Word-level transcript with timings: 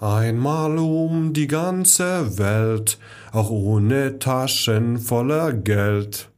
Einmal 0.00 0.78
um 0.78 1.34
die 1.34 1.46
ganze 1.46 2.38
Welt, 2.38 2.98
auch 3.32 3.50
ohne 3.50 4.18
Taschen 4.18 4.96
voller 4.96 5.52
Geld. 5.52 6.30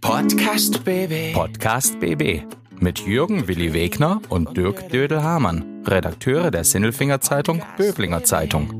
Podcast 0.00 0.82
BB. 0.84 1.32
Podcast 1.32 2.00
BB 2.00 2.42
mit 2.80 2.98
Jürgen 3.06 3.46
Willi 3.46 3.72
Wegner 3.72 4.20
und 4.30 4.56
Dirk 4.56 4.88
Dödel-Hamann, 4.88 5.84
Redakteure 5.86 6.50
der 6.50 6.64
Sinnelfinger 6.64 7.20
Zeitung 7.20 7.62
Böblinger 7.76 8.24
Zeitung. 8.24 8.74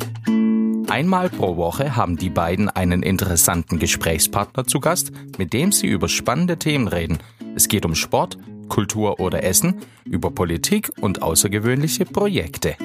Einmal 0.88 1.30
pro 1.30 1.56
Woche 1.56 1.94
haben 1.94 2.16
die 2.16 2.30
beiden 2.30 2.68
einen 2.68 3.04
interessanten 3.04 3.78
Gesprächspartner 3.78 4.66
zu 4.66 4.80
Gast, 4.80 5.12
mit 5.38 5.52
dem 5.52 5.70
sie 5.70 5.86
über 5.86 6.08
spannende 6.08 6.56
Themen 6.56 6.88
reden. 6.88 7.18
Es 7.54 7.68
geht 7.68 7.86
um 7.86 7.94
Sport, 7.94 8.36
Kultur 8.68 9.20
oder 9.20 9.42
Essen, 9.42 9.74
über 10.04 10.30
Politik 10.30 10.90
und 11.00 11.22
außergewöhnliche 11.22 12.04
Projekte. 12.04 12.76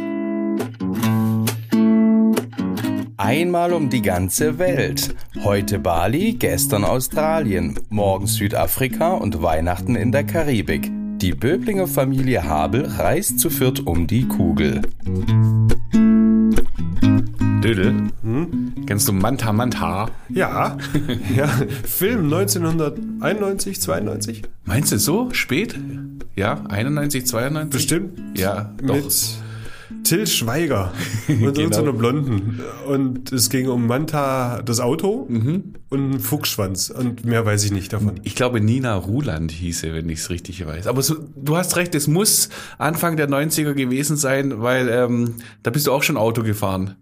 Einmal 3.17 3.73
um 3.73 3.89
die 3.89 4.01
ganze 4.01 4.59
Welt. 4.59 5.15
Heute 5.43 5.79
Bali, 5.79 6.33
gestern 6.33 6.83
Australien, 6.83 7.79
morgen 7.89 8.27
Südafrika 8.27 9.13
und 9.13 9.41
Weihnachten 9.41 9.95
in 9.95 10.11
der 10.11 10.23
Karibik. 10.23 10.91
Die 11.19 11.33
Böblinger 11.33 11.87
Familie 11.87 12.43
Habel 12.43 12.85
reist 12.85 13.39
zu 13.39 13.49
viert 13.49 13.87
um 13.87 14.07
die 14.07 14.27
Kugel. 14.27 14.81
Dödel, 17.63 17.93
hm? 18.23 18.73
kennst 18.85 19.07
du 19.07 19.13
Manta 19.13 19.53
Manta? 19.53 20.09
Ja, 20.29 20.77
ja, 21.35 21.47
Film 21.83 22.25
1991, 22.25 23.79
92? 23.81 24.41
Meinst 24.65 24.91
du 24.91 24.99
so 24.99 25.29
spät? 25.31 25.79
Ja, 26.35 26.63
91, 26.69 27.25
92? 27.27 27.69
Bestimmt. 27.71 28.37
Ja, 28.37 28.73
doch. 28.83 28.95
Mit 28.95 29.37
Till 30.03 30.27
Schweiger 30.27 30.91
und 31.27 31.37
Genau. 31.39 31.51
irgendeiner 31.59 31.93
Blonden. 31.93 32.59
Und 32.87 33.31
es 33.31 33.49
ging 33.49 33.69
um 33.69 33.87
Manta, 33.87 34.61
das 34.61 34.79
Auto 34.81 35.09
und 35.29 35.75
einen 35.91 36.19
Fuchsschwanz. 36.19 36.89
Und 36.89 37.23
mehr 37.23 37.45
weiß 37.45 37.63
ich 37.63 37.71
nicht 37.71 37.93
davon. 37.93 38.19
Ich 38.23 38.35
glaube, 38.35 38.59
Nina 38.59 38.95
Ruland 38.95 39.51
hieße, 39.51 39.93
wenn 39.93 40.09
ich 40.09 40.19
es 40.19 40.29
richtig 40.29 40.65
weiß. 40.65 40.87
Aber 40.87 41.01
so, 41.01 41.15
du 41.35 41.55
hast 41.55 41.77
recht, 41.77 41.95
es 41.95 42.07
muss 42.07 42.49
Anfang 42.77 43.15
der 43.15 43.29
90er 43.29 43.73
gewesen 43.73 44.17
sein, 44.17 44.61
weil 44.61 44.89
ähm, 44.89 45.35
da 45.61 45.71
bist 45.71 45.87
du 45.87 45.93
auch 45.93 46.03
schon 46.03 46.17
Auto 46.17 46.43
gefahren. 46.43 46.95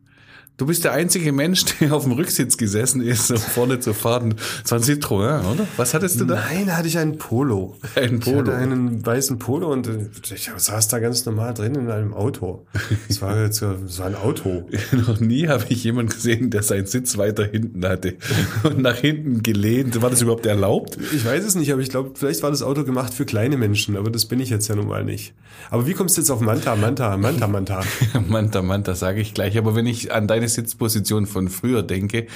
Du 0.58 0.68
bist 0.68 0.84
der 0.84 0.92
einzige 0.92 1.32
Mensch, 1.32 1.66
der 1.80 1.92
auf 1.92 2.04
dem 2.04 2.12
Rücksitz 2.12 2.56
gesessen 2.56 3.02
ist, 3.02 3.32
um 3.32 3.38
vorne 3.38 3.80
zu 3.80 3.96
fahren. 3.96 4.36
Das 4.62 4.72
war 4.72 4.78
ein 4.78 4.84
Citroën, 4.84 5.40
oder? 5.52 5.68
Was 5.76 5.96
hattest 5.96 6.20
du 6.22 6.26
da? 6.26 6.36
Nein, 6.36 6.68
da 6.68 6.78
hatte 6.78 6.88
ich 6.88 7.00
einen 7.00 7.18
Polo. 7.18 7.78
Ein 7.96 8.20
Ich 8.20 8.28
hatte 8.28 8.44
Polo. 8.44 8.52
einen 8.52 9.04
weißen 9.04 9.40
Polo 9.40 9.72
und 9.72 9.90
ich 10.32 10.52
saß 10.56 10.88
da 10.90 11.00
ganz 11.00 11.26
normal 11.26 11.56
drin 11.56 11.74
in 11.74 11.90
einem 11.90 12.14
Auto. 12.14 12.68
Es 13.10 13.24
war 13.24 13.42
jetzt 13.42 13.64
war 13.64 13.76
ein 14.06 14.14
Auto. 14.14 14.70
Noch 14.92 15.20
nie 15.20 15.48
habe 15.48 15.66
ich 15.70 15.84
jemanden 15.84 16.12
gesehen, 16.12 16.52
der 16.52 16.62
seinen 16.62 16.86
Sitz 16.86 17.18
weiter 17.18 17.46
hinten 17.46 17.84
hatte 17.84 18.18
und 18.64 18.78
nach 18.78 18.98
hinten 18.98 19.42
gelehnt. 19.42 20.00
War 20.04 20.12
das 20.12 20.22
überhaupt 20.22 20.46
erlaubt? 20.46 20.96
Ich 21.12 21.26
weiß 21.26 21.44
es 21.44 21.56
nicht, 21.56 21.72
aber 21.74 21.82
ich 21.82 21.90
glaube, 21.90 22.12
vielleicht 22.14 22.44
war 22.44 22.52
das 22.52 22.62
Auto 22.62 22.84
gemacht 22.84 23.16
für 23.16 23.26
kleine 23.26 23.58
Menschen, 23.58 23.98
aber 23.98 24.12
das 24.12 24.26
bin 24.26 24.40
ich 24.40 24.52
jetzt 24.52 24.68
ja 24.68 24.76
nun 24.76 24.88
mal 24.90 25.04
nicht. 25.04 25.34
Aber 25.72 25.88
wie 25.88 25.94
kommst 25.94 26.18
du 26.18 26.22
jetzt 26.22 26.30
auf 26.30 26.40
Manta, 26.42 26.76
Manta, 26.76 27.18
Manta, 27.18 27.48
Manta? 27.48 27.82
Manta, 28.28 28.62
Manta, 28.62 28.94
sage 28.94 29.22
ich 29.22 29.34
gleich. 29.34 29.58
Aber 29.58 29.74
wenn 29.76 29.88
ich 29.88 30.12
an 30.14 30.28
deine 30.42 30.50
Sitzposition 30.50 31.28
von 31.28 31.48
früher 31.50 31.84
denke, 31.84 32.28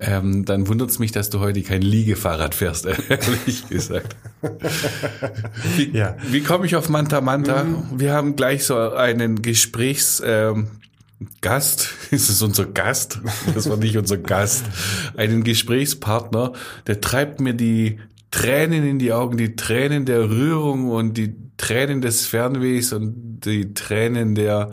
ähm, 0.00 0.44
dann 0.44 0.66
wundert 0.68 0.90
es 0.90 0.98
mich, 0.98 1.12
dass 1.12 1.30
du 1.30 1.38
heute 1.40 1.62
kein 1.62 1.82
Liegefahrrad 1.82 2.54
fährst, 2.54 2.86
ehrlich 3.08 3.68
gesagt. 3.68 4.16
Wie, 5.76 5.96
Ja. 5.96 6.16
wie 6.28 6.40
komme 6.40 6.66
ich 6.66 6.74
auf 6.76 6.88
Manta 6.88 7.20
Manta? 7.20 7.64
Wir 7.94 8.12
haben 8.12 8.36
gleich 8.36 8.64
so 8.64 8.76
einen 8.78 9.42
Gesprächs... 9.42 10.22
Ähm, 10.24 10.68
Gast, 11.40 11.90
ist 12.10 12.28
es 12.30 12.42
unser 12.42 12.66
Gast? 12.66 13.20
Das 13.54 13.70
war 13.70 13.76
nicht 13.76 13.96
unser 13.96 14.16
Gast. 14.16 14.64
Einen 15.16 15.44
Gesprächspartner, 15.44 16.52
der 16.88 17.00
treibt 17.00 17.40
mir 17.40 17.54
die 17.54 18.00
Tränen 18.32 18.84
in 18.84 18.98
die 18.98 19.12
Augen, 19.12 19.36
die 19.36 19.54
Tränen 19.54 20.04
der 20.04 20.28
Rührung 20.28 20.90
und 20.90 21.16
die 21.16 21.36
Tränen 21.58 22.00
des 22.00 22.26
Fernwehs 22.26 22.92
und 22.92 23.38
die 23.44 23.72
Tränen 23.72 24.34
der 24.34 24.72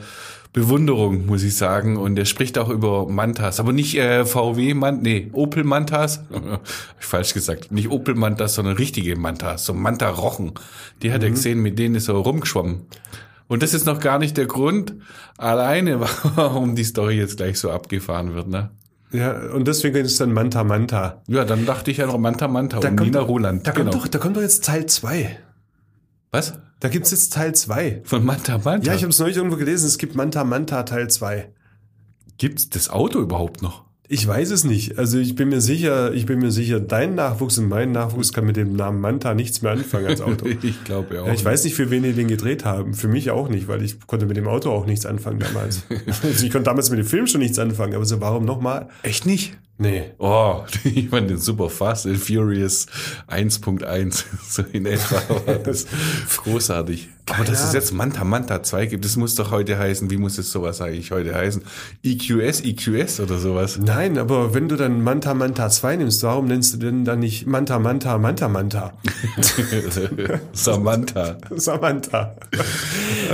Bewunderung, 0.52 1.28
muss 1.28 1.44
ich 1.44 1.56
sagen. 1.56 1.98
Und 1.98 2.18
er 2.18 2.26
spricht 2.26 2.58
auch 2.58 2.70
über 2.70 3.08
Mantas, 3.08 3.60
aber 3.60 3.72
nicht 3.72 3.96
äh, 3.98 4.26
VW 4.26 4.74
Mantas, 4.74 5.04
nee, 5.04 5.30
Opel 5.34 5.64
Mantas. 5.64 6.24
Falsch 7.00 7.34
gesagt. 7.34 7.72
Nicht 7.72 7.90
Opel 7.90 8.16
Mantas, 8.16 8.56
sondern 8.56 8.76
richtige 8.76 9.16
Mantas, 9.16 9.66
so 9.66 9.74
Manta-Rochen. 9.74 10.54
Die 11.02 11.12
hat 11.12 11.24
er 11.24 11.30
gesehen, 11.30 11.62
mit 11.62 11.78
denen 11.78 11.96
ist 11.96 12.08
er 12.08 12.16
rumgeschwommen. 12.16 12.88
Und 13.48 13.64
das 13.64 13.74
ist 13.74 13.86
noch 13.86 14.00
gar 14.00 14.20
nicht 14.20 14.38
der 14.38 14.46
Grund 14.46 14.96
alleine, 15.38 16.00
warum 16.36 16.76
die 16.76 16.84
Story 16.84 17.18
jetzt 17.18 17.38
gleich 17.38 17.60
so 17.60 17.72
abgefahren 17.72 18.34
wird, 18.34 18.48
ne? 18.48 18.72
Ja, 19.12 19.36
und 19.54 19.68
deswegen 19.68 19.96
ist 19.98 20.12
es 20.12 20.18
dann 20.20 20.34
Manta, 20.34 20.64
Manta. 20.64 21.24
Ja, 21.28 21.44
dann 21.44 21.66
dachte 21.66 21.90
ich 21.90 22.04
an 22.04 22.22
Manta 22.22 22.48
Manta 22.48 22.78
und 22.78 23.02
Nina 23.02 23.22
doch, 23.22 23.28
Roland. 23.28 23.66
Da, 23.66 23.72
genau. 23.72 23.90
kommt 23.90 24.04
doch, 24.04 24.08
da 24.08 24.20
kommt 24.20 24.38
doch 24.38 24.42
jetzt 24.42 24.66
Teil 24.66 24.86
2. 24.86 25.40
Was? 26.32 26.54
Da 26.80 26.88
gibt's 26.88 27.12
jetzt 27.12 27.34
Teil 27.34 27.54
2. 27.54 28.02
Von 28.06 28.26
Manta 28.26 28.58
Manta? 28.58 28.88
Ja, 28.88 28.96
ich 28.96 29.02
habe 29.02 29.12
es 29.12 29.20
neulich 29.20 29.38
irgendwo 29.38 29.58
gelesen, 29.58 29.86
es 29.88 29.98
gibt 29.98 30.16
Manta, 30.16 30.44
Manta 30.44 30.84
Teil 30.84 31.10
2. 31.10 31.50
Gibt's 32.38 32.70
das 32.70 32.90
Auto 32.90 33.20
überhaupt 33.20 33.62
noch? 33.62 33.84
Ich 34.12 34.26
weiß 34.26 34.50
es 34.50 34.64
nicht. 34.64 34.98
Also 34.98 35.20
ich 35.20 35.36
bin 35.36 35.50
mir 35.50 35.62
sicher, 35.62 36.14
ich 36.14 36.26
bin 36.26 36.40
mir 36.40 36.52
sicher, 36.52 36.80
dein 36.80 37.14
Nachwuchs 37.14 37.60
und 37.60 37.68
mein 37.68 37.92
Nachwuchs 37.92 38.34
kann 38.34 38.44
mit 38.44 38.56
dem 38.56 38.76
Namen 38.76 39.02
Manta 39.02 39.36
nichts 39.36 39.62
mehr 39.62 39.74
anfangen 39.74 40.08
als 40.08 40.22
Auto. 40.22 40.48
ich 40.64 40.84
glaube 40.84 41.22
auch. 41.22 41.28
Ja, 41.28 41.34
ich 41.34 41.46
weiß 41.46 41.64
nicht, 41.66 41.76
für 41.76 41.92
wen 41.92 42.02
die 42.02 42.14
den 42.14 42.28
gedreht 42.28 42.66
haben. 42.66 42.96
Für 42.96 43.08
mich 43.08 43.30
auch 43.30 43.50
nicht, 43.50 43.68
weil 43.68 43.84
ich 43.84 44.00
konnte 44.08 44.26
mit 44.26 44.36
dem 44.36 44.48
Auto 44.48 44.72
auch 44.72 44.88
nichts 44.88 45.06
anfangen 45.06 45.38
damals. 45.38 45.84
also 46.24 46.44
ich 46.44 46.52
konnte 46.52 46.66
damals 46.66 46.90
mit 46.90 46.98
dem 46.98 47.06
Film 47.06 47.28
schon 47.28 47.42
nichts 47.42 47.60
anfangen, 47.60 47.94
aber 47.94 48.06
so 48.06 48.20
warum 48.20 48.46
nochmal? 48.46 48.88
Echt 49.04 49.28
nicht? 49.28 49.60
Nee. 49.82 50.12
Oh, 50.18 50.64
ich 50.84 51.10
den 51.10 51.38
super 51.38 51.70
Fast 51.70 52.06
and 52.06 52.18
Furious 52.18 52.86
1.1. 53.30 54.26
So 54.50 54.64
in 54.74 54.86
etwa 54.86 55.22
war 55.46 55.56
das 55.56 55.86
großartig. 56.44 57.08
Aber 57.30 57.46
dass 57.46 57.64
es 57.64 57.74
jetzt 57.74 57.94
Manta 57.94 58.24
Manta 58.24 58.62
2 58.62 58.88
gibt, 58.88 59.06
das 59.06 59.16
muss 59.16 59.36
doch 59.36 59.52
heute 59.52 59.78
heißen, 59.78 60.10
wie 60.10 60.18
muss 60.18 60.38
es 60.38 60.52
sowas 60.52 60.82
eigentlich 60.82 61.12
heute 61.12 61.34
heißen? 61.34 61.62
EQS, 62.04 62.62
EQS 62.62 63.20
oder 63.22 63.38
sowas? 63.38 63.80
Nein, 63.80 64.18
aber 64.18 64.54
wenn 64.54 64.68
du 64.68 64.76
dann 64.76 65.02
Manta 65.04 65.34
Manta 65.34 65.70
2 65.70 65.98
nimmst, 65.98 66.24
warum 66.24 66.48
nennst 66.48 66.74
du 66.74 66.78
denn 66.80 67.06
dann 67.06 67.20
nicht 67.20 67.46
Manta 67.48 67.80
Manta 67.80 68.18
Manta 68.18 68.50
Manta? 68.50 68.94
Samantha. 70.52 71.38
Samantha. 71.56 72.36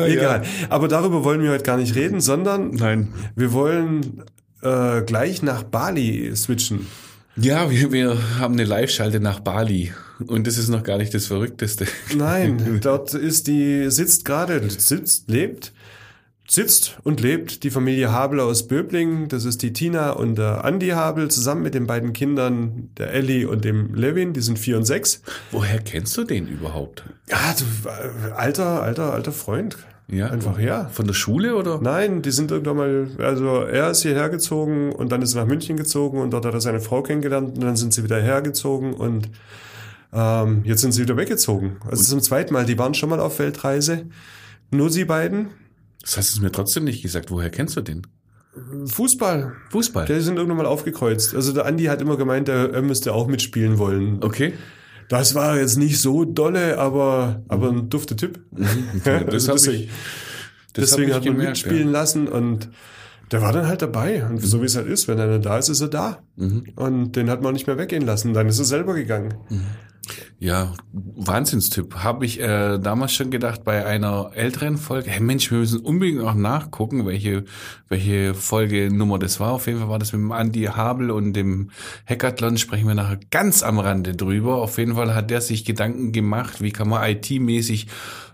Egal. 0.06 0.44
Aber 0.70 0.88
darüber 0.90 1.24
wollen 1.24 1.42
wir 1.42 1.52
heute 1.52 1.64
gar 1.64 1.78
nicht 1.78 1.96
reden, 1.96 2.22
sondern 2.22 2.72
Nein. 2.72 3.14
wir 3.36 3.54
wollen 3.54 4.24
äh, 4.66 5.04
gleich 5.04 5.42
nach 5.42 5.64
Bali 5.64 6.36
switchen. 6.36 6.88
Ja, 7.38 7.70
wir, 7.70 7.92
wir 7.92 8.40
haben 8.40 8.54
eine 8.54 8.64
Live-Schalte 8.64 9.20
nach 9.20 9.42
Bali. 9.42 9.94
Und 10.26 10.48
das 10.48 10.58
ist 10.58 10.70
noch 10.70 10.84
gar 10.84 10.98
nicht 10.98 11.14
das 11.14 11.28
Verrückteste. 11.28 11.86
Nein, 12.16 12.80
dort 12.82 13.14
ist 13.14 13.48
die, 13.48 13.92
sitzt 13.92 14.24
gerade, 14.24 14.70
sitzt, 14.70 15.30
lebt, 15.30 15.74
sitzt 16.48 16.98
und 17.04 17.20
lebt 17.20 17.64
die 17.64 17.72
Familie 17.72 18.12
Habel 18.12 18.40
aus 18.40 18.68
Böbling. 18.68 19.28
Das 19.28 19.44
ist 19.44 19.62
die 19.62 19.74
Tina 19.74 20.12
und 20.12 20.36
der 20.36 20.64
Andi 20.64 20.90
Habel 20.90 21.30
zusammen 21.30 21.64
mit 21.64 21.74
den 21.74 21.88
beiden 21.88 22.14
Kindern, 22.14 22.90
der 22.98 23.12
Ellie 23.14 23.50
und 23.50 23.66
dem 23.66 23.94
Levin. 23.94 24.32
Die 24.32 24.42
sind 24.42 24.58
vier 24.58 24.78
und 24.78 24.86
sechs. 24.86 25.22
Woher 25.52 25.80
kennst 25.80 26.16
du 26.16 26.24
den 26.24 26.48
überhaupt? 26.48 27.04
Ja, 27.30 27.54
du, 27.58 27.90
äh, 27.90 28.32
alter, 28.32 28.82
alter, 28.82 29.14
alter 29.14 29.32
Freund. 29.34 29.78
Ja. 30.08 30.28
Einfach 30.28 30.60
ja. 30.60 30.88
Von 30.90 31.08
der 31.08 31.14
Schule 31.14 31.56
oder? 31.56 31.80
Nein, 31.82 32.22
die 32.22 32.32
sind 32.32 32.52
irgendwann 32.52 32.78
mal, 32.78 33.08
also 33.18 33.62
er 33.62 33.90
ist 33.92 34.04
hierher 34.04 34.30
gezogen 34.30 34.92
und 34.92 35.12
dann 35.12 35.22
ist 35.22 35.34
er 35.34 35.42
nach 35.42 35.50
München 35.50 35.78
gezogen 35.78 36.20
und 36.20 36.32
dort 36.32 36.46
hat 36.46 36.54
er 36.54 36.62
seine 36.62 36.80
Frau 36.80 37.02
kennengelernt 37.02 37.56
und 37.56 37.64
dann 37.64 37.76
sind 37.76 37.94
sie 37.94 38.04
wieder 38.04 38.22
hergezogen 38.22 38.94
und 38.94 39.30
ähm, 40.14 40.62
jetzt 40.64 40.82
sind 40.82 40.92
sie 40.92 41.02
wieder 41.02 41.18
weggezogen. 41.18 41.78
Also 41.90 42.04
zum 42.04 42.22
zweiten 42.22 42.54
Mal, 42.54 42.66
die 42.66 42.78
waren 42.78 42.94
schon 42.94 43.10
mal 43.10 43.20
auf 43.20 43.40
Weltreise. 43.40 44.06
Nur 44.72 44.90
sie 44.90 45.06
beiden. 45.06 45.50
Das 46.02 46.18
hast 46.18 46.38
du 46.38 46.42
mir 46.42 46.52
trotzdem 46.52 46.84
nicht 46.84 47.02
gesagt. 47.02 47.32
Woher 47.32 47.50
kennst 47.50 47.76
du 47.76 47.82
den? 47.82 48.06
Fußball. 48.86 49.54
Fußball. 49.72 50.06
Die 50.06 50.22
sind 50.22 50.38
irgendwann 50.38 50.58
mal 50.58 50.66
aufgekreuzt. 50.66 51.36
Also 51.36 51.52
der 51.52 51.66
Andi 51.66 51.86
hat 51.86 52.02
immer 52.02 52.16
gemeint, 52.16 52.48
er 52.48 52.82
müsste 52.82 53.14
auch 53.14 53.28
mitspielen 53.28 53.78
wollen. 53.80 54.24
Okay. 54.24 54.54
Das 55.10 55.36
war 55.36 55.58
jetzt 55.60 55.78
nicht 55.78 56.00
so 56.02 56.26
dolle, 56.26 56.78
aber, 56.80 57.44
aber 57.48 57.70
ein 57.70 57.90
dufter 57.90 58.16
Typ. 58.18 58.40
Ja, 59.06 59.24
das 59.24 59.48
also 59.50 59.54
deswegen 59.72 59.84
ich- 59.84 59.90
Das 60.74 60.90
deswegen 60.90 61.14
hat 61.14 61.26
man 61.26 61.34
gemerkt, 61.36 61.50
mitspielen 61.64 61.92
lassen 61.92 62.28
und 62.28 62.70
der 63.32 63.42
war 63.42 63.54
dann 63.54 63.68
halt 63.68 63.82
dabei. 63.82 64.24
Und 64.26 64.40
so 64.40 64.62
wie 64.62 64.66
es 64.66 64.76
halt 64.76 64.88
ist, 64.88 65.08
wenn 65.08 65.20
einer 65.20 65.40
da 65.40 65.58
ist, 65.58 65.70
ist 65.70 65.82
er 65.82 65.88
da. 65.88 66.20
Mhm. 66.36 66.64
Und 66.76 67.16
den 67.16 67.30
hat 67.30 67.42
man 67.42 67.54
nicht 67.54 67.66
mehr 67.68 67.78
weggehen 67.78 68.06
lassen. 68.06 68.34
Dann 68.34 68.48
ist 68.48 68.60
er 68.60 68.66
selber 68.66 68.94
gegangen. 68.94 69.34
Ja, 70.40 70.74
Wahnsinnstyp. 70.94 71.96
Habe 71.96 72.26
ich 72.26 72.40
äh, 72.40 72.78
damals 72.80 73.14
schon 73.14 73.32
gedacht 73.32 73.64
bei 73.64 73.86
einer 73.86 74.32
älteren 74.34 74.78
Folge. 74.78 75.10
Hey 75.10 75.22
Mensch, 75.22 75.52
wir 75.52 75.60
müssen 75.60 75.82
unbedingt 75.82 76.22
auch 76.22 76.34
nachgucken, 76.34 77.06
welche 77.06 77.46
welche 77.88 78.34
Folgenummer 78.34 79.20
das 79.20 79.40
war. 79.40 79.54
Auf 79.54 79.68
jeden 79.68 79.80
Fall 79.80 79.90
war 79.90 80.00
das 80.00 80.12
mit 80.12 80.22
dem 80.22 80.32
Andy 80.32 80.64
Habel 80.64 81.12
und 81.12 81.34
dem 81.34 81.70
Hackathon. 82.08 82.58
Sprechen 82.58 82.88
wir 82.88 82.96
nachher 82.96 83.20
ganz 83.32 83.64
am 83.64 83.80
Rande 83.80 84.16
drüber. 84.16 84.56
Auf 84.62 84.78
jeden 84.78 84.96
Fall 84.96 85.14
hat 85.14 85.30
der 85.30 85.42
sich 85.42 85.66
Gedanken 85.66 86.12
gemacht, 86.12 86.62
wie 86.62 86.72
kann 86.72 86.90
man 86.90 87.08
IT-mäßig 87.08 87.88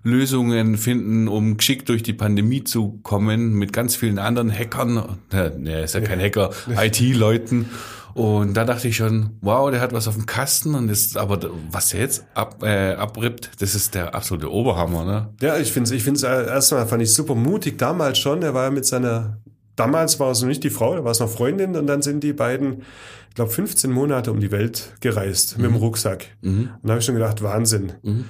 Lösungen 0.04 0.78
finden, 0.78 1.28
um 1.28 1.58
geschickt 1.58 1.90
durch 1.90 2.02
die 2.02 2.14
Pandemie 2.14 2.64
zu 2.64 3.00
kommen 3.04 3.54
mit 3.54 3.74
ganz 3.74 3.96
vielen 3.96 4.20
anderen 4.20 4.52
Hackern. 4.52 4.92
Ne, 5.32 5.54
ne 5.58 5.84
ist 5.84 5.96
ja 5.96 6.02
kein 6.02 6.20
Hacker, 6.20 6.52
IT-Leuten. 6.68 7.68
Und 8.14 8.56
da 8.56 8.66
dachte 8.66 8.88
ich 8.88 8.96
schon, 8.96 9.38
wow, 9.42 9.72
der 9.72 9.82
hat 9.82 9.94
was 9.94 10.08
auf 10.08 10.16
dem 10.16 10.26
Kasten 10.26 10.76
und 10.76 10.90
ist, 10.90 11.18
aber 11.18 11.40
was 11.72 11.94
er 11.94 12.02
jetzt 12.02 12.26
ab, 12.34 12.64
äh, 12.64 12.94
abrippt, 12.94 13.52
das 13.60 13.76
ist 13.76 13.96
der 13.96 14.14
absolute 14.16 14.52
Oberhammer, 14.52 15.06
ne? 15.06 15.34
Ja, 15.42 15.58
ich 15.58 15.72
finde 15.72 15.90
es, 15.90 15.92
ich 15.92 16.04
finde 16.04 16.18
es 16.18 16.24
äh, 16.24 16.48
erstmal 16.48 16.88
fand 16.88 17.02
ich 17.04 17.14
super 17.14 17.36
mutig 17.36 17.78
damals 17.78 18.18
schon. 18.18 18.42
Er 18.42 18.54
war 18.54 18.66
ja 18.66 18.72
mit 18.72 18.86
seiner, 18.86 19.38
damals 19.76 20.20
war 20.20 20.32
es 20.32 20.42
noch 20.42 20.48
nicht 20.48 20.64
die 20.64 20.70
Frau, 20.70 20.96
da 20.96 21.04
war 21.04 21.12
es 21.12 21.20
noch 21.20 21.30
Freundin 21.30 21.76
und 21.76 21.88
dann 21.88 22.02
sind 22.02 22.24
die 22.24 22.34
beiden, 22.34 22.84
ich 23.30 23.36
glaube, 23.36 23.52
15 23.52 23.92
Monate 23.92 24.32
um 24.32 24.40
die 24.40 24.52
Welt 24.52 24.94
gereist 25.00 25.58
mhm. 25.58 25.64
mit 25.64 25.72
dem 25.72 25.78
mhm. 25.78 25.84
Rucksack. 25.84 26.26
Mhm. 26.42 26.70
Und 26.82 26.84
da 26.84 26.90
habe 26.90 27.00
ich 27.00 27.06
schon 27.06 27.16
gedacht, 27.16 27.42
Wahnsinn. 27.42 27.94
Mhm. 28.04 28.26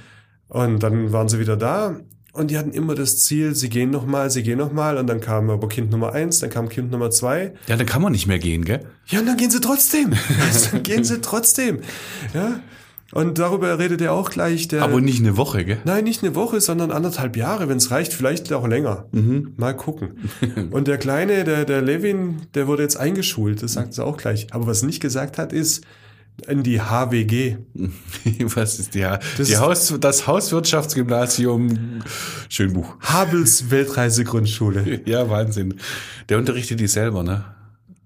Und 0.47 0.83
dann 0.83 1.13
waren 1.13 1.29
sie 1.29 1.39
wieder 1.39 1.57
da 1.57 1.95
und 2.33 2.49
die 2.49 2.57
hatten 2.57 2.71
immer 2.71 2.95
das 2.95 3.19
Ziel, 3.19 3.55
sie 3.55 3.69
gehen 3.69 3.89
nochmal, 3.89 4.29
sie 4.29 4.43
gehen 4.43 4.57
nochmal. 4.57 4.97
Und 4.97 5.07
dann 5.07 5.19
kam 5.19 5.49
aber 5.49 5.67
Kind 5.67 5.91
Nummer 5.91 6.13
eins, 6.13 6.39
dann 6.39 6.49
kam 6.49 6.69
Kind 6.69 6.91
Nummer 6.91 7.11
zwei. 7.11 7.53
Ja, 7.67 7.75
dann 7.75 7.85
kann 7.85 8.01
man 8.01 8.13
nicht 8.13 8.27
mehr 8.27 8.39
gehen, 8.39 8.63
gell? 8.63 8.85
Ja, 9.07 9.19
und 9.19 9.25
dann 9.25 9.37
gehen 9.37 9.51
sie 9.51 9.59
trotzdem. 9.59 10.13
dann 10.71 10.83
gehen 10.83 11.03
sie 11.03 11.19
trotzdem. 11.19 11.81
Ja. 12.33 12.61
Und 13.13 13.39
darüber 13.39 13.77
redet 13.77 13.99
er 14.01 14.13
auch 14.13 14.29
gleich. 14.29 14.69
Der, 14.69 14.83
aber 14.83 15.01
nicht 15.01 15.19
eine 15.19 15.35
Woche, 15.35 15.65
gell? 15.65 15.79
Nein, 15.83 16.05
nicht 16.05 16.23
eine 16.23 16.33
Woche, 16.33 16.61
sondern 16.61 16.91
anderthalb 16.91 17.35
Jahre, 17.35 17.67
wenn 17.67 17.77
es 17.77 17.91
reicht, 17.91 18.13
vielleicht 18.13 18.53
auch 18.53 18.65
länger. 18.65 19.07
Mhm. 19.11 19.53
Mal 19.57 19.75
gucken. 19.75 20.11
Und 20.71 20.87
der 20.87 20.97
Kleine, 20.97 21.43
der, 21.43 21.65
der 21.65 21.81
Levin, 21.81 22.43
der 22.53 22.67
wurde 22.67 22.83
jetzt 22.83 22.95
eingeschult, 22.95 23.61
das 23.61 23.73
sagt 23.73 23.93
sie 23.93 24.05
auch 24.05 24.15
gleich. 24.15 24.47
Aber 24.51 24.67
was 24.67 24.83
nicht 24.83 25.01
gesagt 25.01 25.37
hat, 25.37 25.51
ist, 25.51 25.83
in 26.47 26.63
die 26.63 26.81
HWG. 26.81 27.57
Was 28.55 28.79
ist 28.79 28.93
die, 28.95 29.01
das, 29.01 29.47
die 29.47 29.57
Haus, 29.57 29.93
das 29.99 30.27
Hauswirtschaftsgymnasium 30.27 32.01
Schönbuch. 32.49 32.95
Habels 33.01 33.69
Weltreisegrundschule. 33.69 35.01
Ja, 35.05 35.29
Wahnsinn. 35.29 35.75
Der 36.29 36.37
unterrichtet 36.37 36.79
die 36.79 36.87
selber, 36.87 37.23
ne? 37.23 37.43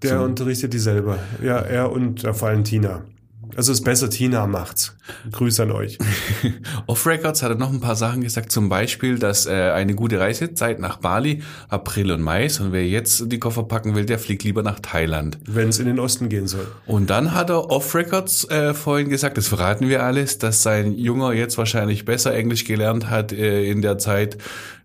Der 0.01 0.19
so. 0.19 0.23
unterrichtet 0.23 0.73
die 0.73 0.79
selber. 0.79 1.19
Ja, 1.43 1.59
er 1.59 1.91
und 1.91 2.21
vor 2.21 2.47
allem 2.47 2.63
Tina. 2.63 2.89
Also 2.91 3.14
es 3.55 3.67
ist 3.69 3.83
besser, 3.83 4.09
Tina 4.09 4.47
macht's. 4.47 4.95
Grüße 5.31 5.63
an 5.63 5.71
euch. 5.71 5.97
Off 6.87 7.05
Records 7.05 7.43
hat 7.43 7.51
er 7.51 7.57
noch 7.57 7.71
ein 7.71 7.79
paar 7.79 7.95
Sachen 7.95 8.21
gesagt, 8.21 8.51
zum 8.51 8.69
Beispiel, 8.69 9.19
dass 9.19 9.45
äh, 9.45 9.71
eine 9.71 9.95
gute 9.95 10.19
Reisezeit 10.19 10.79
nach 10.79 10.97
Bali, 10.97 11.41
April 11.69 12.11
und 12.11 12.21
Mai 12.21 12.45
ist 12.45 12.59
und 12.59 12.71
wer 12.71 12.85
jetzt 12.85 13.31
die 13.31 13.39
Koffer 13.39 13.63
packen 13.63 13.95
will, 13.95 14.05
der 14.05 14.19
fliegt 14.19 14.43
lieber 14.43 14.63
nach 14.63 14.79
Thailand. 14.79 15.37
Wenn 15.45 15.69
es 15.69 15.79
in 15.79 15.85
den 15.85 15.99
Osten 15.99 16.29
gehen 16.29 16.47
soll. 16.47 16.67
Und 16.85 17.09
dann 17.09 17.33
hat 17.33 17.49
er 17.49 17.69
Off 17.69 17.95
Records 17.95 18.49
äh, 18.49 18.73
vorhin 18.73 19.09
gesagt, 19.09 19.37
das 19.37 19.47
verraten 19.47 19.89
wir 19.89 20.03
alles, 20.03 20.37
dass 20.37 20.63
sein 20.63 20.93
Junger 20.93 21.33
jetzt 21.33 21.57
wahrscheinlich 21.57 22.05
besser 22.05 22.33
Englisch 22.33 22.65
gelernt 22.65 23.09
hat 23.09 23.31
äh, 23.31 23.69
in 23.69 23.81
der 23.81 23.97
Zeit, 23.97 24.37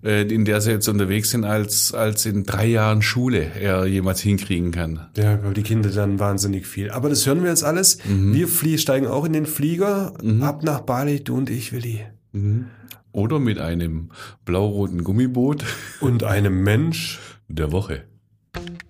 in 0.03 0.45
der 0.45 0.61
sie 0.61 0.71
jetzt 0.71 0.89
unterwegs 0.89 1.31
sind, 1.31 1.45
als, 1.45 1.93
als 1.93 2.25
in 2.25 2.45
drei 2.45 2.67
Jahren 2.67 3.03
Schule 3.03 3.51
er 3.61 3.87
jemals 3.87 4.21
hinkriegen 4.21 4.71
kann. 4.71 5.09
Ja, 5.17 5.35
aber 5.35 5.53
die 5.53 5.63
Kinder 5.63 5.91
dann 5.91 6.19
wahnsinnig 6.19 6.67
viel. 6.67 6.91
Aber 6.91 7.09
das 7.11 7.27
hören 7.27 7.43
wir 7.43 7.51
jetzt 7.51 7.65
alles. 7.65 7.99
Mhm. 8.07 8.33
Wir 8.33 8.49
flie 8.49 8.79
steigen 8.79 9.07
auch 9.07 9.25
in 9.25 9.33
den 9.33 9.47
Flieger 9.47 10.15
mhm. 10.23 10.43
ab 10.43 10.63
nach 10.63 10.81
Bali, 10.81 11.23
du 11.23 11.37
und 11.37 11.51
ich, 11.51 11.73
Willi. 11.73 12.01
Mhm. 12.33 12.67
Oder 13.13 13.41
mit 13.41 13.59
einem 13.59 14.11
blau-roten 14.45 15.05
Gummiboot. 15.05 15.65
Und 16.01 16.25
einem 16.25 16.63
Mensch 16.63 17.19
der 17.49 17.73
Woche. 17.73 18.05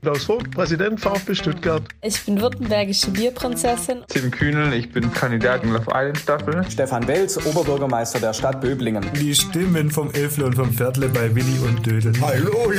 Klaus 0.02 0.24
Vogt, 0.24 0.50
Präsident 0.52 0.98
VfB 0.98 1.34
Stuttgart. 1.34 1.82
Ich 2.00 2.24
bin 2.24 2.40
württembergische 2.40 3.10
Bierprinzessin. 3.10 3.98
Tim 4.08 4.30
Kühnel, 4.30 4.72
ich 4.72 4.90
bin 4.90 5.12
Kandidat 5.12 5.62
in 5.62 5.74
Love 5.74 5.90
Island 5.94 6.16
Staffel. 6.16 6.64
Stefan 6.70 7.06
Welz, 7.06 7.36
Oberbürgermeister 7.44 8.18
der 8.18 8.32
Stadt 8.32 8.62
Böblingen. 8.62 9.04
Die 9.20 9.34
Stimmen 9.34 9.90
vom 9.90 10.10
Elfle 10.12 10.46
und 10.46 10.54
vom 10.54 10.72
Viertle 10.72 11.10
bei 11.10 11.34
Willi 11.34 11.58
und 11.68 11.84
Dödel. 11.84 12.14
Hallo! 12.22 12.72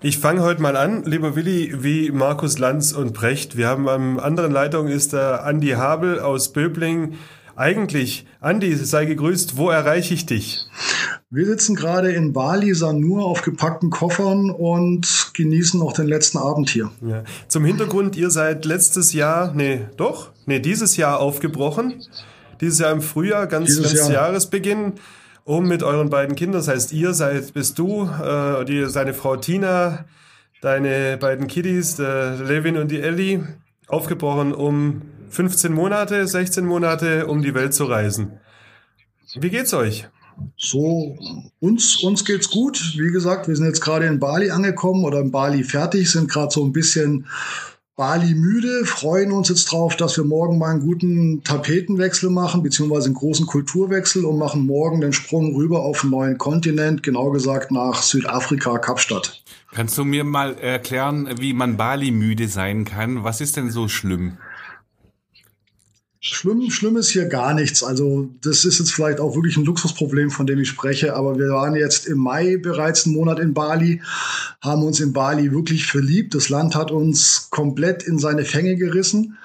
Ich 0.00 0.18
fange 0.18 0.42
heute 0.42 0.60
mal 0.60 0.76
an, 0.76 1.04
lieber 1.04 1.36
Willi, 1.36 1.72
wie 1.78 2.10
Markus 2.10 2.58
Lanz 2.58 2.90
und 2.90 3.14
Brecht. 3.14 3.56
Wir 3.56 3.68
haben 3.68 3.88
am 3.88 4.18
anderen 4.18 4.50
Leitung 4.50 4.88
ist 4.88 5.12
der 5.12 5.44
Andi 5.44 5.68
Habel 5.68 6.18
aus 6.18 6.52
Böbling. 6.52 7.18
Eigentlich, 7.54 8.26
Andi, 8.40 8.74
sei 8.74 9.04
gegrüßt, 9.04 9.56
wo 9.56 9.70
erreiche 9.70 10.12
ich 10.12 10.26
dich? 10.26 10.66
Wir 11.34 11.46
sitzen 11.46 11.74
gerade 11.74 12.12
in 12.12 12.34
Bali, 12.34 12.74
Sanur 12.74 13.24
auf 13.24 13.40
gepackten 13.40 13.88
Koffern 13.88 14.50
und 14.50 15.30
genießen 15.32 15.80
noch 15.80 15.94
den 15.94 16.06
letzten 16.06 16.36
Abend 16.36 16.68
hier. 16.68 16.90
Ja. 17.00 17.24
Zum 17.48 17.64
Hintergrund, 17.64 18.16
ihr 18.16 18.30
seid 18.30 18.66
letztes 18.66 19.14
Jahr, 19.14 19.54
nee, 19.54 19.86
doch, 19.96 20.32
nee, 20.44 20.58
dieses 20.58 20.98
Jahr 20.98 21.20
aufgebrochen. 21.20 22.02
Dieses 22.60 22.80
Jahr 22.80 22.92
im 22.92 23.00
Frühjahr, 23.00 23.46
ganz, 23.46 23.68
dieses 23.68 23.94
ganz 23.94 24.10
Jahr. 24.10 24.26
Jahresbeginn, 24.26 24.92
um 25.44 25.66
mit 25.66 25.82
euren 25.82 26.10
beiden 26.10 26.36
Kindern, 26.36 26.60
das 26.60 26.68
heißt, 26.68 26.92
ihr 26.92 27.14
seid, 27.14 27.54
bist 27.54 27.78
du, 27.78 28.04
äh, 28.04 28.66
die, 28.66 28.84
seine 28.90 29.14
Frau 29.14 29.36
Tina, 29.36 30.04
deine 30.60 31.16
beiden 31.16 31.46
Kiddies, 31.46 31.96
der 31.96 32.36
Levin 32.42 32.76
und 32.76 32.90
die 32.90 33.00
Ellie, 33.00 33.56
aufgebrochen, 33.86 34.52
um 34.52 35.00
15 35.30 35.72
Monate, 35.72 36.28
16 36.28 36.66
Monate 36.66 37.26
um 37.26 37.40
die 37.40 37.54
Welt 37.54 37.72
zu 37.72 37.84
reisen. 37.84 38.38
Wie 39.34 39.48
geht's 39.48 39.72
euch? 39.72 40.10
So, 40.56 41.16
uns, 41.60 41.96
uns 42.02 42.24
geht's 42.24 42.50
gut. 42.50 42.94
Wie 42.96 43.10
gesagt, 43.10 43.48
wir 43.48 43.56
sind 43.56 43.66
jetzt 43.66 43.80
gerade 43.80 44.06
in 44.06 44.18
Bali 44.20 44.50
angekommen 44.50 45.04
oder 45.04 45.20
in 45.20 45.30
Bali 45.30 45.64
fertig, 45.64 46.10
sind 46.10 46.30
gerade 46.30 46.52
so 46.52 46.64
ein 46.64 46.72
bisschen 46.72 47.26
Bali 47.94 48.34
müde, 48.34 48.86
freuen 48.86 49.32
uns 49.32 49.50
jetzt 49.50 49.70
drauf, 49.70 49.96
dass 49.96 50.16
wir 50.16 50.24
morgen 50.24 50.56
mal 50.56 50.70
einen 50.70 50.80
guten 50.80 51.44
Tapetenwechsel 51.44 52.30
machen, 52.30 52.62
beziehungsweise 52.62 53.06
einen 53.06 53.14
großen 53.14 53.46
Kulturwechsel 53.46 54.24
und 54.24 54.38
machen 54.38 54.64
morgen 54.64 55.02
den 55.02 55.12
Sprung 55.12 55.54
rüber 55.54 55.82
auf 55.82 56.02
einen 56.02 56.10
neuen 56.10 56.38
Kontinent, 56.38 57.02
genau 57.02 57.30
gesagt 57.30 57.70
nach 57.70 58.02
Südafrika, 58.02 58.78
Kapstadt. 58.78 59.42
Kannst 59.72 59.98
du 59.98 60.04
mir 60.04 60.24
mal 60.24 60.54
erklären, 60.54 61.28
wie 61.38 61.52
man 61.52 61.76
Bali 61.76 62.10
müde 62.10 62.48
sein 62.48 62.86
kann? 62.86 63.24
Was 63.24 63.42
ist 63.42 63.58
denn 63.58 63.70
so 63.70 63.88
schlimm? 63.88 64.38
Schlimm, 66.24 66.70
schlimm 66.70 66.96
ist 66.96 67.10
hier 67.10 67.24
gar 67.24 67.52
nichts. 67.52 67.82
Also 67.82 68.30
das 68.42 68.64
ist 68.64 68.78
jetzt 68.78 68.92
vielleicht 68.92 69.18
auch 69.18 69.34
wirklich 69.34 69.56
ein 69.56 69.64
Luxusproblem, 69.64 70.30
von 70.30 70.46
dem 70.46 70.60
ich 70.60 70.68
spreche. 70.68 71.16
Aber 71.16 71.36
wir 71.36 71.48
waren 71.48 71.74
jetzt 71.74 72.06
im 72.06 72.18
Mai 72.18 72.58
bereits 72.58 73.06
einen 73.06 73.16
Monat 73.16 73.40
in 73.40 73.54
Bali, 73.54 74.00
haben 74.60 74.84
uns 74.84 75.00
in 75.00 75.12
Bali 75.12 75.50
wirklich 75.50 75.86
verliebt. 75.86 76.36
Das 76.36 76.48
Land 76.48 76.76
hat 76.76 76.92
uns 76.92 77.48
komplett 77.50 78.04
in 78.04 78.20
seine 78.20 78.44
Fänge 78.44 78.76
gerissen 78.76 79.36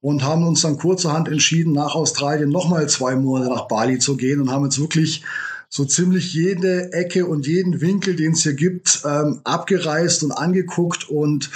und 0.00 0.22
haben 0.22 0.46
uns 0.46 0.60
dann 0.60 0.78
kurzerhand 0.78 1.26
entschieden, 1.26 1.72
nach 1.72 1.96
Australien 1.96 2.48
nochmal 2.48 2.88
zwei 2.88 3.16
Monate 3.16 3.50
nach 3.50 3.66
Bali 3.66 3.98
zu 3.98 4.16
gehen 4.16 4.40
und 4.40 4.52
haben 4.52 4.64
jetzt 4.64 4.78
wirklich 4.78 5.24
so 5.68 5.84
ziemlich 5.84 6.32
jede 6.32 6.92
Ecke 6.92 7.26
und 7.26 7.48
jeden 7.48 7.80
Winkel, 7.80 8.14
den 8.14 8.34
es 8.34 8.44
hier 8.44 8.54
gibt, 8.54 9.02
ähm, 9.04 9.40
abgereist 9.42 10.22
und 10.22 10.30
angeguckt 10.30 11.08
und 11.08 11.50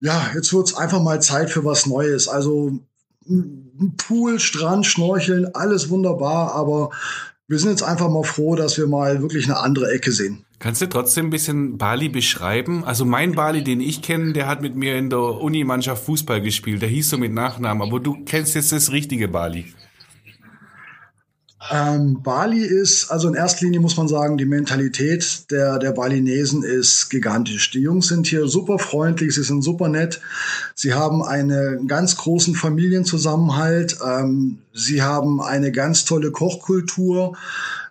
ja, 0.00 0.30
jetzt 0.34 0.52
wird's 0.52 0.74
einfach 0.74 1.02
mal 1.02 1.22
Zeit 1.22 1.50
für 1.50 1.64
was 1.64 1.86
Neues. 1.86 2.28
Also 2.28 2.80
Pool, 3.96 4.40
Strand, 4.40 4.86
Schnorcheln, 4.86 5.54
alles 5.54 5.90
wunderbar, 5.90 6.54
aber 6.54 6.90
wir 7.46 7.58
sind 7.58 7.70
jetzt 7.70 7.82
einfach 7.82 8.10
mal 8.10 8.24
froh, 8.24 8.56
dass 8.56 8.76
wir 8.76 8.86
mal 8.86 9.22
wirklich 9.22 9.44
eine 9.46 9.58
andere 9.58 9.90
Ecke 9.90 10.12
sehen. 10.12 10.44
Kannst 10.58 10.82
du 10.82 10.86
trotzdem 10.86 11.26
ein 11.26 11.30
bisschen 11.30 11.78
Bali 11.78 12.08
beschreiben? 12.08 12.84
Also 12.84 13.04
mein 13.04 13.34
Bali, 13.34 13.62
den 13.62 13.80
ich 13.80 14.02
kenne, 14.02 14.32
der 14.32 14.48
hat 14.48 14.60
mit 14.60 14.74
mir 14.74 14.96
in 14.96 15.08
der 15.08 15.20
Unimannschaft 15.20 16.04
Fußball 16.04 16.40
gespielt. 16.40 16.82
Der 16.82 16.88
hieß 16.88 17.10
so 17.10 17.18
mit 17.18 17.32
Nachnamen, 17.32 17.86
aber 17.86 18.00
du 18.00 18.24
kennst 18.24 18.56
jetzt 18.56 18.72
das 18.72 18.90
richtige 18.90 19.28
Bali. 19.28 19.66
Ähm, 21.70 22.22
Bali 22.22 22.62
ist, 22.62 23.10
also 23.10 23.28
in 23.28 23.34
erster 23.34 23.64
Linie 23.64 23.80
muss 23.80 23.96
man 23.96 24.08
sagen, 24.08 24.38
die 24.38 24.46
Mentalität 24.46 25.50
der, 25.50 25.78
der 25.78 25.92
Balinesen 25.92 26.62
ist 26.62 27.10
gigantisch. 27.10 27.70
Die 27.70 27.80
Jungs 27.80 28.08
sind 28.08 28.26
hier 28.26 28.46
super 28.48 28.78
freundlich, 28.78 29.34
sie 29.34 29.42
sind 29.42 29.62
super 29.62 29.88
nett. 29.88 30.20
Sie 30.74 30.94
haben 30.94 31.22
einen 31.22 31.86
ganz 31.86 32.16
großen 32.16 32.54
Familienzusammenhalt. 32.54 33.98
Ähm, 34.04 34.58
sie 34.72 35.02
haben 35.02 35.40
eine 35.40 35.72
ganz 35.72 36.04
tolle 36.04 36.30
Kochkultur. 36.30 37.36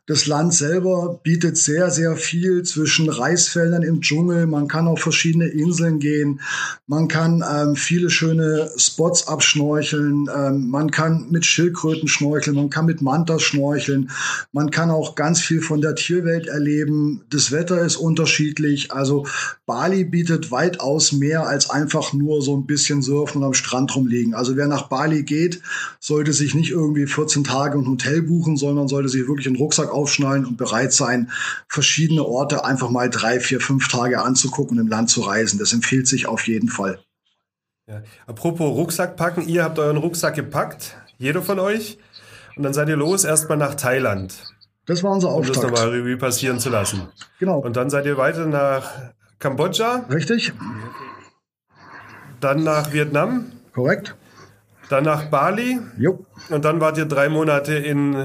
Das 0.07 0.25
Land 0.25 0.53
selber 0.53 1.19
bietet 1.21 1.57
sehr, 1.57 1.91
sehr 1.91 2.15
viel 2.15 2.63
zwischen 2.63 3.09
Reisfeldern 3.09 3.83
im 3.83 3.99
Dschungel. 3.99 4.47
Man 4.47 4.69
kann 4.69 4.87
auf 4.87 5.01
verschiedene 5.01 5.47
Inseln 5.47 5.99
gehen. 5.99 6.39
Man 6.87 7.09
kann 7.09 7.43
ähm, 7.45 7.75
viele 7.75 8.09
schöne 8.09 8.71
Spots 8.77 9.27
abschnorcheln. 9.27 10.29
Ähm, 10.33 10.69
man 10.69 10.91
kann 10.91 11.27
mit 11.29 11.45
Schildkröten 11.45 12.07
schnorcheln. 12.07 12.55
Man 12.55 12.69
kann 12.69 12.85
mit 12.85 13.01
Mantas 13.01 13.41
schnorcheln. 13.41 14.09
Man 14.53 14.71
kann 14.71 14.91
auch 14.91 15.15
ganz 15.15 15.41
viel 15.41 15.59
von 15.59 15.81
der 15.81 15.95
Tierwelt 15.95 16.47
erleben. 16.47 17.23
Das 17.29 17.51
Wetter 17.51 17.81
ist 17.81 17.97
unterschiedlich. 17.97 18.93
Also 18.93 19.25
Bali 19.65 20.05
bietet 20.05 20.51
weitaus 20.51 21.11
mehr 21.11 21.47
als 21.47 21.69
einfach 21.69 22.13
nur 22.13 22.41
so 22.41 22.55
ein 22.55 22.65
bisschen 22.65 23.01
surfen 23.01 23.41
und 23.41 23.47
am 23.47 23.53
Strand 23.53 23.93
rumliegen. 23.93 24.35
Also 24.35 24.55
wer 24.55 24.67
nach 24.67 24.87
Bali 24.87 25.23
geht, 25.23 25.59
sollte 25.99 26.31
sich 26.31 26.55
nicht 26.55 26.71
irgendwie 26.71 27.07
14 27.07 27.43
Tage 27.43 27.77
ein 27.77 27.89
Hotel 27.89 28.21
buchen, 28.21 28.55
sondern 28.55 28.87
sollte 28.87 29.09
sich 29.09 29.27
wirklich 29.27 29.47
einen 29.47 29.57
Rucksack 29.57 29.96
aufschnallen 29.97 30.45
und 30.45 30.57
bereit 30.57 30.93
sein, 30.93 31.31
verschiedene 31.67 32.23
Orte 32.23 32.63
einfach 32.63 32.89
mal 32.89 33.09
drei, 33.09 33.39
vier, 33.39 33.59
fünf 33.59 33.87
Tage 33.87 34.21
anzugucken 34.21 34.77
und 34.77 34.85
im 34.85 34.89
Land 34.89 35.09
zu 35.09 35.21
reisen. 35.21 35.59
Das 35.59 35.73
empfiehlt 35.73 36.07
sich 36.07 36.27
auf 36.27 36.47
jeden 36.47 36.69
Fall. 36.69 36.99
Ja. 37.87 38.03
Apropos 38.27 38.75
Rucksack 38.75 39.15
packen, 39.15 39.47
ihr 39.47 39.63
habt 39.63 39.79
euren 39.79 39.97
Rucksack 39.97 40.35
gepackt, 40.35 40.95
jeder 41.17 41.41
von 41.41 41.57
euch, 41.59 41.97
und 42.55 42.63
dann 42.63 42.73
seid 42.73 42.89
ihr 42.89 42.97
los 42.97 43.23
erstmal 43.23 43.57
nach 43.57 43.75
Thailand. 43.75 44.33
Das 44.87 45.03
war 45.03 45.11
unser 45.11 45.29
Auftakt. 45.29 45.57
Um 45.57 45.63
das 45.63 45.71
nochmal 45.71 45.89
Revue 45.89 46.17
passieren 46.17 46.59
zu 46.59 46.69
lassen. 46.69 47.09
Genau. 47.39 47.59
Und 47.59 47.75
dann 47.75 47.89
seid 47.89 48.05
ihr 48.05 48.17
weiter 48.17 48.45
nach 48.45 49.11
Kambodscha. 49.39 50.05
Richtig. 50.09 50.53
Dann 52.39 52.63
nach 52.63 52.93
Vietnam. 52.93 53.51
Korrekt. 53.73 54.15
Dann 54.89 55.03
nach 55.03 55.25
Bali. 55.25 55.79
Jo. 55.97 56.25
Und 56.49 56.65
dann 56.65 56.79
wart 56.79 56.97
ihr 56.97 57.05
drei 57.05 57.29
Monate 57.29 57.75
in 57.75 58.15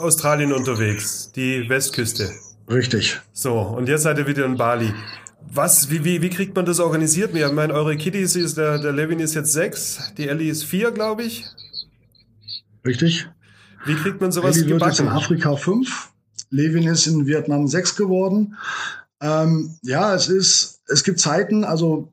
Australien 0.00 0.52
unterwegs, 0.52 1.30
die 1.32 1.68
Westküste. 1.68 2.30
Richtig. 2.68 3.20
So, 3.32 3.58
und 3.58 3.88
jetzt 3.88 4.02
seid 4.02 4.18
ihr 4.18 4.26
wieder 4.26 4.44
in 4.44 4.56
Bali. 4.56 4.92
Was, 5.52 5.90
wie, 5.90 6.04
wie, 6.04 6.22
wie 6.22 6.30
kriegt 6.30 6.54
man 6.54 6.64
das 6.64 6.78
organisiert? 6.80 7.34
Ich 7.34 7.52
meine, 7.52 7.72
eure 7.74 7.96
Kiddies 7.96 8.36
ist, 8.36 8.56
der, 8.56 8.78
der 8.78 8.92
Levin 8.92 9.18
ist 9.18 9.34
jetzt 9.34 9.52
sechs, 9.52 10.12
die 10.16 10.28
Ellie 10.28 10.50
ist 10.50 10.64
vier, 10.64 10.92
glaube 10.92 11.24
ich. 11.24 11.44
Richtig. 12.86 13.28
Wie 13.84 13.94
kriegt 13.94 14.20
man 14.20 14.30
sowas 14.30 14.56
Ellie 14.56 14.70
wird 14.70 14.80
gebacken? 14.80 14.90
jetzt 14.90 15.00
in 15.00 15.08
Afrika 15.08 15.56
fünf. 15.56 16.10
Levin 16.50 16.86
ist 16.86 17.06
in 17.06 17.26
Vietnam 17.26 17.66
sechs 17.68 17.96
geworden. 17.96 18.56
Ähm, 19.20 19.76
ja, 19.82 20.14
es 20.14 20.28
ist, 20.28 20.80
es 20.86 21.04
gibt 21.04 21.20
Zeiten, 21.20 21.64
also 21.64 22.12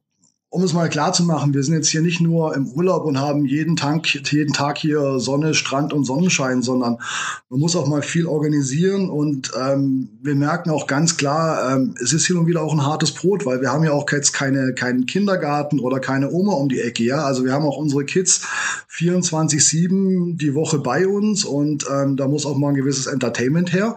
um 0.58 0.64
es 0.64 0.74
mal 0.74 0.90
klar 0.90 1.14
zu 1.14 1.22
machen, 1.22 1.54
wir 1.54 1.62
sind 1.62 1.76
jetzt 1.76 1.90
hier 1.90 2.02
nicht 2.02 2.20
nur 2.20 2.56
im 2.56 2.66
Urlaub 2.66 3.06
und 3.06 3.20
haben 3.20 3.46
jeden 3.46 3.76
Tag, 3.76 4.08
jeden 4.32 4.54
Tag 4.54 4.80
hier 4.80 5.20
Sonne, 5.20 5.54
Strand 5.54 5.94
und 5.94 6.04
Sonnenschein, 6.04 6.64
sondern 6.64 6.98
man 7.48 7.60
muss 7.60 7.76
auch 7.76 7.88
mal 7.88 8.02
viel 8.02 8.26
organisieren 8.26 9.12
und 9.12 9.52
ähm, 9.56 10.10
wir 10.24 10.34
merken 10.34 10.72
auch 10.72 10.88
ganz 10.88 11.16
klar, 11.16 11.76
ähm, 11.76 11.94
es 12.02 12.12
ist 12.12 12.26
hin 12.26 12.38
und 12.38 12.48
wieder 12.48 12.64
auch 12.64 12.74
ein 12.74 12.84
hartes 12.84 13.12
Brot, 13.12 13.46
weil 13.46 13.62
wir 13.62 13.72
haben 13.72 13.84
ja 13.84 13.92
auch 13.92 14.12
jetzt 14.12 14.34
keine, 14.34 14.74
keinen 14.74 15.06
Kindergarten 15.06 15.80
oder 15.80 16.00
keine 16.00 16.32
Oma 16.32 16.54
um 16.54 16.70
die 16.70 16.82
Ecke, 16.82 17.04
ja. 17.04 17.24
Also 17.24 17.46
wir 17.46 17.54
haben 17.54 17.64
auch 17.64 17.78
unsere 17.78 18.04
Kids 18.04 18.42
24-7 18.90 20.38
die 20.38 20.56
Woche 20.56 20.80
bei 20.80 21.08
uns 21.08 21.46
und 21.46 21.86
ähm, 21.88 22.18
da 22.18 22.28
muss 22.28 22.48
auch 22.48 22.58
mal 22.58 22.70
ein 22.70 22.76
gewisses 22.76 23.06
Entertainment 23.06 23.74
her. 23.74 23.96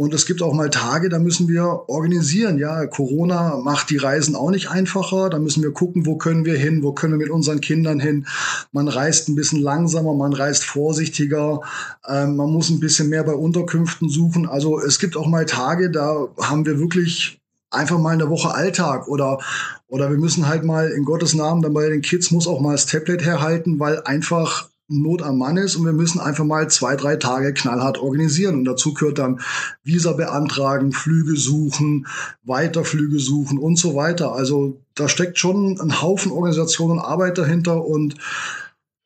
Und 0.00 0.14
es 0.14 0.24
gibt 0.24 0.40
auch 0.40 0.54
mal 0.54 0.70
Tage, 0.70 1.10
da 1.10 1.18
müssen 1.18 1.46
wir 1.46 1.82
organisieren. 1.90 2.56
Ja, 2.56 2.86
Corona 2.86 3.58
macht 3.62 3.90
die 3.90 3.98
Reisen 3.98 4.34
auch 4.34 4.50
nicht 4.50 4.70
einfacher. 4.70 5.28
Da 5.28 5.38
müssen 5.38 5.62
wir 5.62 5.72
gucken, 5.72 6.06
wo 6.06 6.16
können 6.16 6.46
wir 6.46 6.56
hin, 6.56 6.82
wo 6.82 6.94
können 6.94 7.12
wir 7.12 7.18
mit 7.18 7.28
unseren 7.28 7.60
Kindern 7.60 8.00
hin. 8.00 8.26
Man 8.72 8.88
reist 8.88 9.28
ein 9.28 9.34
bisschen 9.34 9.60
langsamer, 9.60 10.14
man 10.14 10.32
reist 10.32 10.64
vorsichtiger. 10.64 11.60
Ähm, 12.08 12.36
man 12.36 12.50
muss 12.50 12.70
ein 12.70 12.80
bisschen 12.80 13.10
mehr 13.10 13.24
bei 13.24 13.34
Unterkünften 13.34 14.08
suchen. 14.08 14.48
Also 14.48 14.80
es 14.80 15.00
gibt 15.00 15.18
auch 15.18 15.26
mal 15.26 15.44
Tage, 15.44 15.90
da 15.90 16.28
haben 16.40 16.64
wir 16.64 16.78
wirklich 16.78 17.38
einfach 17.68 17.98
mal 17.98 18.14
eine 18.14 18.30
Woche 18.30 18.54
Alltag 18.54 19.06
oder 19.06 19.38
oder 19.86 20.08
wir 20.08 20.16
müssen 20.16 20.48
halt 20.48 20.64
mal 20.64 20.88
in 20.88 21.04
Gottes 21.04 21.34
Namen 21.34 21.60
dann 21.60 21.74
bei 21.74 21.90
den 21.90 22.00
Kids 22.00 22.30
muss 22.30 22.48
auch 22.48 22.62
mal 22.62 22.72
das 22.72 22.86
Tablet 22.86 23.22
herhalten, 23.22 23.78
weil 23.78 24.00
einfach 24.04 24.70
Not 24.92 25.22
am 25.22 25.38
Mann 25.38 25.56
ist 25.56 25.76
und 25.76 25.84
wir 25.84 25.92
müssen 25.92 26.18
einfach 26.20 26.44
mal 26.44 26.68
zwei, 26.68 26.96
drei 26.96 27.14
Tage 27.14 27.54
knallhart 27.54 27.98
organisieren. 27.98 28.56
Und 28.56 28.64
dazu 28.64 28.92
gehört 28.92 29.18
dann 29.18 29.40
Visa 29.84 30.12
beantragen, 30.12 30.92
Flüge 30.92 31.36
suchen, 31.36 32.06
Weiterflüge 32.42 33.20
suchen 33.20 33.58
und 33.58 33.78
so 33.78 33.94
weiter. 33.94 34.32
Also 34.32 34.80
da 34.96 35.08
steckt 35.08 35.38
schon 35.38 35.80
ein 35.80 36.02
Haufen 36.02 36.32
Organisation 36.32 36.90
und 36.90 36.98
Arbeit 36.98 37.38
dahinter 37.38 37.84
und 37.84 38.16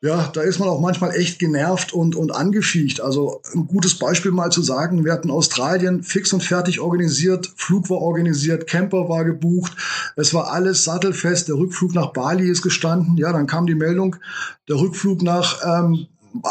ja, 0.04 0.28
da 0.34 0.42
ist 0.42 0.58
man 0.58 0.68
auch 0.68 0.80
manchmal 0.80 1.16
echt 1.16 1.38
genervt 1.38 1.94
und, 1.94 2.14
und 2.14 2.30
angefiegt. 2.30 3.00
Also 3.00 3.40
ein 3.54 3.66
gutes 3.66 3.98
Beispiel 3.98 4.32
mal 4.32 4.52
zu 4.52 4.60
sagen, 4.60 5.02
wir 5.02 5.12
hatten 5.14 5.30
Australien 5.30 6.02
fix 6.02 6.30
und 6.34 6.42
fertig 6.42 6.78
organisiert, 6.78 7.50
Flug 7.56 7.88
war 7.88 8.02
organisiert, 8.02 8.66
Camper 8.66 9.08
war 9.08 9.24
gebucht, 9.24 9.72
es 10.16 10.34
war 10.34 10.52
alles 10.52 10.84
sattelfest, 10.84 11.48
der 11.48 11.54
Rückflug 11.54 11.94
nach 11.94 12.12
Bali 12.12 12.50
ist 12.50 12.60
gestanden. 12.60 13.16
Ja, 13.16 13.32
dann 13.32 13.46
kam 13.46 13.66
die 13.66 13.74
Meldung, 13.74 14.16
der 14.68 14.76
Rückflug 14.76 15.22
nach 15.22 15.60
ähm, 15.64 16.06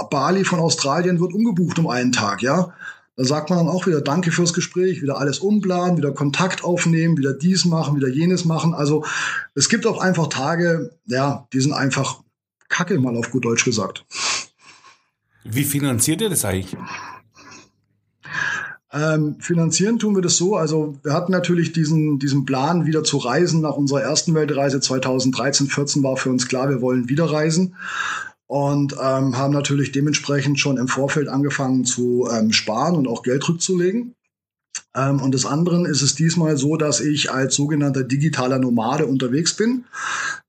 Bali 0.10 0.46
von 0.46 0.60
Australien 0.60 1.20
wird 1.20 1.36
umgebucht 1.36 1.78
um 1.78 1.86
einen 1.88 2.12
Tag, 2.12 2.42
ja. 2.42 2.74
Da 3.16 3.24
sagt 3.24 3.52
man 3.52 3.60
dann 3.60 3.70
auch 3.70 3.86
wieder 3.86 4.02
Danke 4.02 4.32
fürs 4.32 4.56
Gespräch, 4.56 5.04
wieder 5.04 5.20
alles 5.20 5.38
umplanen, 5.38 5.98
wieder 5.98 6.12
Kontakt 6.12 6.64
aufnehmen, 6.64 7.20
wieder 7.20 7.34
dies 7.34 7.66
machen, 7.66 7.96
wieder 7.96 8.10
jenes 8.10 8.46
machen. 8.46 8.74
Also 8.74 9.06
es 9.54 9.70
gibt 9.70 9.86
auch 9.86 10.02
einfach 10.02 10.26
Tage, 10.26 10.98
ja, 11.06 11.48
die 11.54 11.62
sind 11.62 11.74
einfach 11.74 12.24
Kacke, 12.74 13.00
mal 13.00 13.16
auf 13.16 13.30
gut 13.30 13.46
Deutsch 13.46 13.66
gesagt. 13.66 14.04
Wie 15.44 15.64
finanziert 15.64 16.22
ihr 16.22 16.30
das 16.30 16.44
eigentlich? 16.44 16.76
Ähm, 18.92 19.36
finanzieren 19.40 20.00
tun 20.00 20.16
wir 20.16 20.24
das 20.24 20.38
so. 20.38 20.56
Also 20.56 20.96
wir 21.04 21.14
hatten 21.14 21.32
natürlich 21.32 21.72
diesen, 21.72 22.18
diesen 22.18 22.46
Plan, 22.46 22.88
wieder 22.88 23.04
zu 23.04 23.18
reisen. 23.18 23.62
Nach 23.62 23.76
unserer 23.76 24.02
ersten 24.02 24.34
Weltreise 24.34 24.80
2013, 24.80 25.68
14 25.68 26.02
war 26.04 26.18
für 26.18 26.32
uns 26.32 26.48
klar, 26.48 26.70
wir 26.70 26.82
wollen 26.82 27.10
wieder 27.10 27.26
reisen. 27.26 27.76
Und 28.48 28.94
ähm, 28.94 29.38
haben 29.38 29.54
natürlich 29.54 29.92
dementsprechend 29.92 30.60
schon 30.60 30.78
im 30.78 30.88
Vorfeld 30.88 31.28
angefangen 31.28 31.86
zu 31.86 32.28
ähm, 32.32 32.52
sparen 32.52 32.96
und 32.96 33.08
auch 33.08 33.22
Geld 33.22 33.48
rückzulegen. 33.48 34.16
Ähm, 34.96 35.22
und 35.22 35.34
des 35.34 35.46
anderen 35.46 35.86
ist 35.86 36.02
es 36.02 36.16
diesmal 36.16 36.58
so, 36.58 36.78
dass 36.78 37.00
ich 37.00 37.32
als 37.32 37.56
sogenannter 37.56 38.04
digitaler 38.04 38.60
Nomade 38.60 39.06
unterwegs 39.06 39.56
bin. 39.56 39.86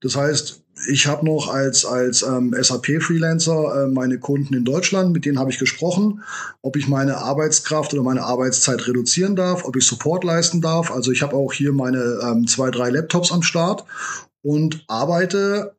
Das 0.01 0.15
heißt, 0.15 0.61
ich 0.89 1.07
habe 1.07 1.25
noch 1.25 1.47
als, 1.53 1.85
als 1.85 2.21
ähm, 2.21 2.53
SAP-Freelancer 2.59 3.85
äh, 3.85 3.87
meine 3.87 4.19
Kunden 4.19 4.53
in 4.53 4.65
Deutschland, 4.65 5.13
mit 5.13 5.25
denen 5.25 5.39
habe 5.39 5.49
ich 5.49 5.57
gesprochen, 5.57 6.21
ob 6.61 6.75
ich 6.75 6.87
meine 6.87 7.17
Arbeitskraft 7.17 7.93
oder 7.93 8.03
meine 8.03 8.23
Arbeitszeit 8.23 8.85
reduzieren 8.87 9.35
darf, 9.35 9.63
ob 9.63 9.75
ich 9.77 9.85
Support 9.85 10.23
leisten 10.23 10.61
darf. 10.61 10.91
Also 10.91 11.11
ich 11.11 11.21
habe 11.21 11.35
auch 11.35 11.53
hier 11.53 11.71
meine 11.71 12.19
ähm, 12.21 12.45
zwei, 12.47 12.71
drei 12.71 12.89
Laptops 12.89 13.31
am 13.31 13.41
Start 13.41 13.85
und 14.41 14.83
arbeite 14.87 15.75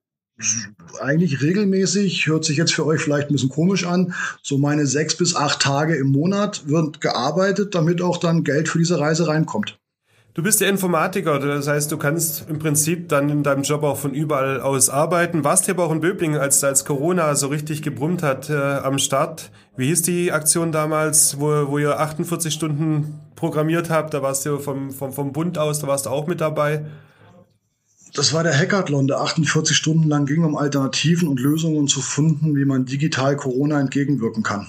eigentlich 1.01 1.43
regelmäßig, 1.43 2.27
hört 2.27 2.45
sich 2.45 2.57
jetzt 2.57 2.75
für 2.75 2.85
euch 2.87 3.01
vielleicht 3.01 3.31
ein 3.31 3.33
bisschen 3.33 3.49
komisch 3.49 3.87
an, 3.87 4.15
so 4.43 4.59
meine 4.59 4.87
sechs 4.87 5.17
bis 5.17 5.35
acht 5.35 5.61
Tage 5.61 5.97
im 5.97 6.09
Monat 6.09 6.69
wird 6.69 7.01
gearbeitet, 7.01 7.75
damit 7.75 8.03
auch 8.03 8.19
dann 8.19 8.45
Geld 8.45 8.69
für 8.69 8.79
diese 8.79 9.01
Reise 9.01 9.29
reinkommt. 9.29 9.79
Du 10.37 10.43
bist 10.43 10.61
ja 10.61 10.69
Informatiker, 10.69 11.39
das 11.39 11.67
heißt, 11.67 11.91
du 11.91 11.97
kannst 11.97 12.51
im 12.51 12.59
Prinzip 12.59 13.09
dann 13.09 13.31
in 13.31 13.43
deinem 13.43 13.63
Job 13.63 13.83
auch 13.83 13.97
von 13.97 14.13
überall 14.13 14.61
aus 14.61 14.91
arbeiten. 14.91 15.45
Warst 15.45 15.65
hier 15.65 15.73
aber 15.73 15.85
auch 15.85 15.93
in 15.93 16.01
Böblingen, 16.01 16.39
als, 16.39 16.63
als 16.63 16.85
Corona 16.85 17.35
so 17.35 17.47
richtig 17.47 17.81
gebrummt 17.81 18.23
hat 18.23 18.51
äh, 18.51 18.55
am 18.55 18.99
Start. 18.99 19.51
Wie 19.79 19.87
hieß 19.87 20.03
die 20.03 20.33
Aktion 20.33 20.73
damals, 20.73 21.41
wo, 21.41 21.69
wo 21.69 21.79
ihr 21.79 21.99
48 21.99 22.53
Stunden 22.53 23.19
programmiert 23.35 23.89
habt? 23.89 24.13
Da 24.13 24.21
warst 24.21 24.45
du 24.45 24.59
vom, 24.59 24.91
vom, 24.91 25.15
vom 25.15 25.33
Bund 25.33 25.57
aus, 25.57 25.79
da 25.79 25.87
warst 25.87 26.05
du 26.05 26.11
auch 26.11 26.27
mit 26.27 26.43
dabei. 26.43 26.85
Das 28.17 28.33
war 28.33 28.43
der 28.43 28.59
Hackathon, 28.59 29.07
der 29.07 29.21
48 29.21 29.77
Stunden 29.77 30.09
lang 30.09 30.25
ging, 30.25 30.43
um 30.43 30.57
Alternativen 30.57 31.29
und 31.29 31.39
Lösungen 31.39 31.87
zu 31.87 32.01
finden, 32.01 32.57
wie 32.57 32.65
man 32.65 32.87
digital 32.87 33.37
Corona 33.37 33.79
entgegenwirken 33.79 34.43
kann. 34.43 34.69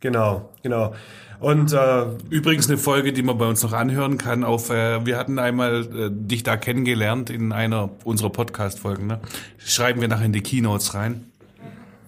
Genau, 0.00 0.48
genau. 0.62 0.94
Und 1.40 1.74
äh, 1.74 2.06
übrigens 2.30 2.68
eine 2.68 2.78
Folge, 2.78 3.12
die 3.12 3.22
man 3.22 3.36
bei 3.36 3.46
uns 3.46 3.62
noch 3.62 3.74
anhören 3.74 4.16
kann. 4.16 4.44
Auf, 4.44 4.70
äh, 4.70 5.04
wir 5.04 5.18
hatten 5.18 5.38
einmal 5.38 5.86
äh, 5.94 6.10
dich 6.10 6.42
da 6.42 6.56
kennengelernt 6.56 7.28
in 7.28 7.52
einer 7.52 7.90
unserer 8.04 8.30
Podcast-Folgen. 8.30 9.06
Ne? 9.06 9.20
Schreiben 9.58 10.00
wir 10.00 10.08
nachher 10.08 10.26
in 10.26 10.32
die 10.32 10.42
Keynotes 10.42 10.94
rein. 10.94 11.26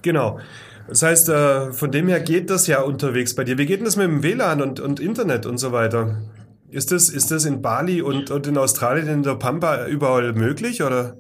Genau. 0.00 0.41
Das 0.88 1.02
heißt, 1.02 1.29
äh, 1.29 1.73
von 1.73 1.93
dem 1.93 2.09
her 2.09 2.21
geht 2.21 2.49
das 2.49 2.67
ja 2.67 2.81
unterwegs 2.81 3.35
bei 3.35 3.45
dir. 3.45 3.59
Wie 3.59 3.67
geht 3.67 3.79
denn 3.79 3.85
das 3.85 3.97
mit 3.97 4.07
dem 4.07 4.23
WLAN 4.23 4.62
und, 4.62 4.81
und 4.81 5.00
Internet 5.00 5.45
und 5.45 5.59
so 5.59 5.73
weiter? 5.73 6.17
Ist 6.73 6.91
das, 6.91 7.11
ist 7.11 7.31
das 7.31 7.45
in 7.45 7.61
Bali 7.61 8.00
und, 8.00 8.31
und 8.31 8.47
in 8.47 8.57
Australien, 8.57 9.07
in 9.07 9.23
der 9.23 9.35
Pampa 9.35 9.87
überall 9.87 10.33
möglich 10.33 10.83
oder? 10.83 11.19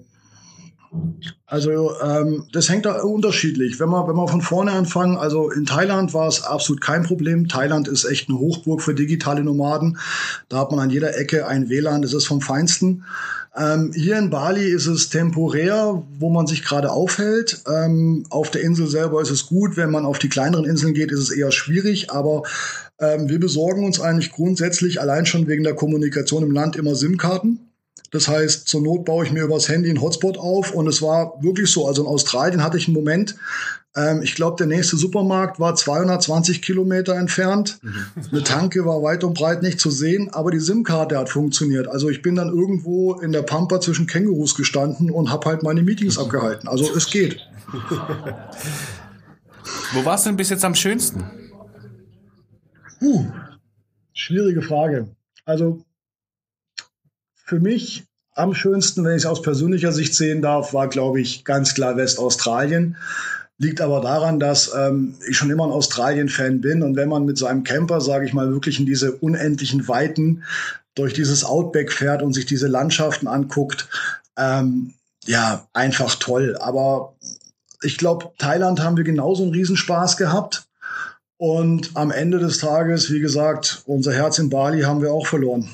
Also 1.46 1.92
ähm, 2.02 2.46
das 2.52 2.70
hängt 2.70 2.86
da 2.86 3.02
unterschiedlich. 3.02 3.78
Wenn 3.78 3.90
wir, 3.90 4.08
wenn 4.08 4.16
wir 4.16 4.28
von 4.28 4.40
vorne 4.40 4.72
anfangen, 4.72 5.16
also 5.16 5.50
in 5.50 5.66
Thailand 5.66 6.14
war 6.14 6.26
es 6.26 6.42
absolut 6.42 6.80
kein 6.80 7.02
Problem. 7.02 7.48
Thailand 7.48 7.86
ist 7.86 8.04
echt 8.04 8.28
eine 8.28 8.38
Hochburg 8.38 8.80
für 8.80 8.94
digitale 8.94 9.44
Nomaden. 9.44 9.98
Da 10.48 10.58
hat 10.58 10.70
man 10.70 10.80
an 10.80 10.90
jeder 10.90 11.16
Ecke 11.18 11.46
ein 11.46 11.68
WLAN, 11.68 12.02
das 12.02 12.14
ist 12.14 12.26
vom 12.26 12.40
Feinsten. 12.40 13.04
Ähm, 13.54 13.92
hier 13.94 14.16
in 14.16 14.30
Bali 14.30 14.64
ist 14.64 14.86
es 14.86 15.10
temporär, 15.10 16.02
wo 16.18 16.30
man 16.30 16.46
sich 16.46 16.64
gerade 16.64 16.90
aufhält. 16.90 17.62
Ähm, 17.66 18.24
auf 18.30 18.50
der 18.50 18.62
Insel 18.62 18.86
selber 18.86 19.20
ist 19.20 19.30
es 19.30 19.46
gut. 19.46 19.76
Wenn 19.76 19.90
man 19.90 20.06
auf 20.06 20.18
die 20.18 20.30
kleineren 20.30 20.64
Inseln 20.64 20.94
geht, 20.94 21.12
ist 21.12 21.20
es 21.20 21.30
eher 21.30 21.52
schwierig. 21.52 22.10
Aber 22.10 22.42
Ähm, 23.02 23.28
wir 23.28 23.40
besorgen 23.40 23.84
uns 23.84 24.00
eigentlich 24.00 24.32
grundsätzlich 24.32 25.00
allein 25.00 25.26
schon 25.26 25.48
wegen 25.48 25.64
der 25.64 25.74
Kommunikation 25.74 26.44
im 26.44 26.52
Land 26.52 26.76
immer 26.76 26.94
SIM-Karten. 26.94 27.58
Das 28.12 28.28
heißt, 28.28 28.68
zur 28.68 28.82
Not 28.82 29.04
baue 29.04 29.24
ich 29.24 29.32
mir 29.32 29.42
übers 29.42 29.68
Handy 29.68 29.88
einen 29.88 30.00
Hotspot 30.00 30.38
auf 30.38 30.72
und 30.72 30.86
es 30.86 31.02
war 31.02 31.42
wirklich 31.42 31.70
so. 31.70 31.86
Also 31.86 32.02
in 32.02 32.08
Australien 32.08 32.62
hatte 32.62 32.76
ich 32.76 32.86
einen 32.86 32.94
Moment, 32.94 33.36
ähm, 33.94 34.22
ich 34.22 34.34
glaube, 34.34 34.56
der 34.56 34.66
nächste 34.66 34.96
Supermarkt 34.96 35.60
war 35.60 35.74
220 35.74 36.62
Kilometer 36.62 37.14
entfernt. 37.14 37.80
Eine 38.30 38.42
Tanke 38.42 38.86
war 38.86 39.02
weit 39.02 39.24
und 39.24 39.34
breit 39.34 39.62
nicht 39.62 39.80
zu 39.80 39.90
sehen, 39.90 40.30
aber 40.32 40.50
die 40.50 40.60
SIM-Karte 40.60 41.18
hat 41.18 41.28
funktioniert. 41.28 41.88
Also 41.88 42.08
ich 42.08 42.22
bin 42.22 42.34
dann 42.36 42.48
irgendwo 42.48 43.14
in 43.14 43.32
der 43.32 43.42
Pampa 43.42 43.80
zwischen 43.80 44.06
Kängurus 44.06 44.54
gestanden 44.54 45.10
und 45.10 45.30
habe 45.30 45.50
halt 45.50 45.62
meine 45.62 45.82
Meetings 45.82 46.18
abgehalten. 46.18 46.68
Also 46.68 46.94
es 46.94 47.10
geht. 47.10 47.40
Wo 49.92 50.04
war 50.04 50.14
es 50.14 50.24
denn 50.24 50.36
bis 50.36 50.50
jetzt 50.50 50.64
am 50.64 50.74
schönsten? 50.74 51.24
Uh, 53.02 53.26
schwierige 54.12 54.62
Frage. 54.62 55.08
Also 55.44 55.84
für 57.34 57.58
mich 57.58 58.04
am 58.34 58.54
schönsten, 58.54 59.04
wenn 59.04 59.16
ich 59.16 59.22
es 59.22 59.26
aus 59.26 59.42
persönlicher 59.42 59.92
Sicht 59.92 60.14
sehen 60.14 60.40
darf, 60.40 60.72
war, 60.72 60.88
glaube 60.88 61.20
ich, 61.20 61.44
ganz 61.44 61.74
klar 61.74 61.96
Westaustralien. 61.96 62.96
Liegt 63.58 63.80
aber 63.80 64.00
daran, 64.00 64.40
dass 64.40 64.72
ähm, 64.74 65.16
ich 65.28 65.36
schon 65.36 65.50
immer 65.50 65.64
ein 65.64 65.72
Australien-Fan 65.72 66.60
bin. 66.60 66.82
Und 66.82 66.96
wenn 66.96 67.08
man 67.08 67.24
mit 67.24 67.38
seinem 67.38 67.64
Camper, 67.64 68.00
sage 68.00 68.24
ich 68.24 68.32
mal, 68.32 68.50
wirklich 68.50 68.78
in 68.80 68.86
diese 68.86 69.12
unendlichen 69.12 69.86
Weiten 69.88 70.44
durch 70.94 71.12
dieses 71.12 71.44
Outback 71.44 71.92
fährt 71.92 72.22
und 72.22 72.32
sich 72.32 72.46
diese 72.46 72.68
Landschaften 72.68 73.26
anguckt, 73.26 73.88
ähm, 74.36 74.94
ja, 75.24 75.66
einfach 75.72 76.14
toll. 76.16 76.56
Aber 76.58 77.16
ich 77.82 77.98
glaube, 77.98 78.30
Thailand 78.38 78.80
haben 78.80 78.96
wir 78.96 79.04
genauso 79.04 79.42
einen 79.42 79.52
Riesenspaß 79.52 80.16
gehabt. 80.16 80.66
Und 81.44 81.96
am 81.96 82.12
Ende 82.12 82.38
des 82.38 82.58
Tages, 82.58 83.10
wie 83.10 83.18
gesagt, 83.18 83.82
unser 83.86 84.12
Herz 84.12 84.38
in 84.38 84.48
Bali 84.48 84.82
haben 84.82 85.02
wir 85.02 85.12
auch 85.12 85.26
verloren. 85.26 85.68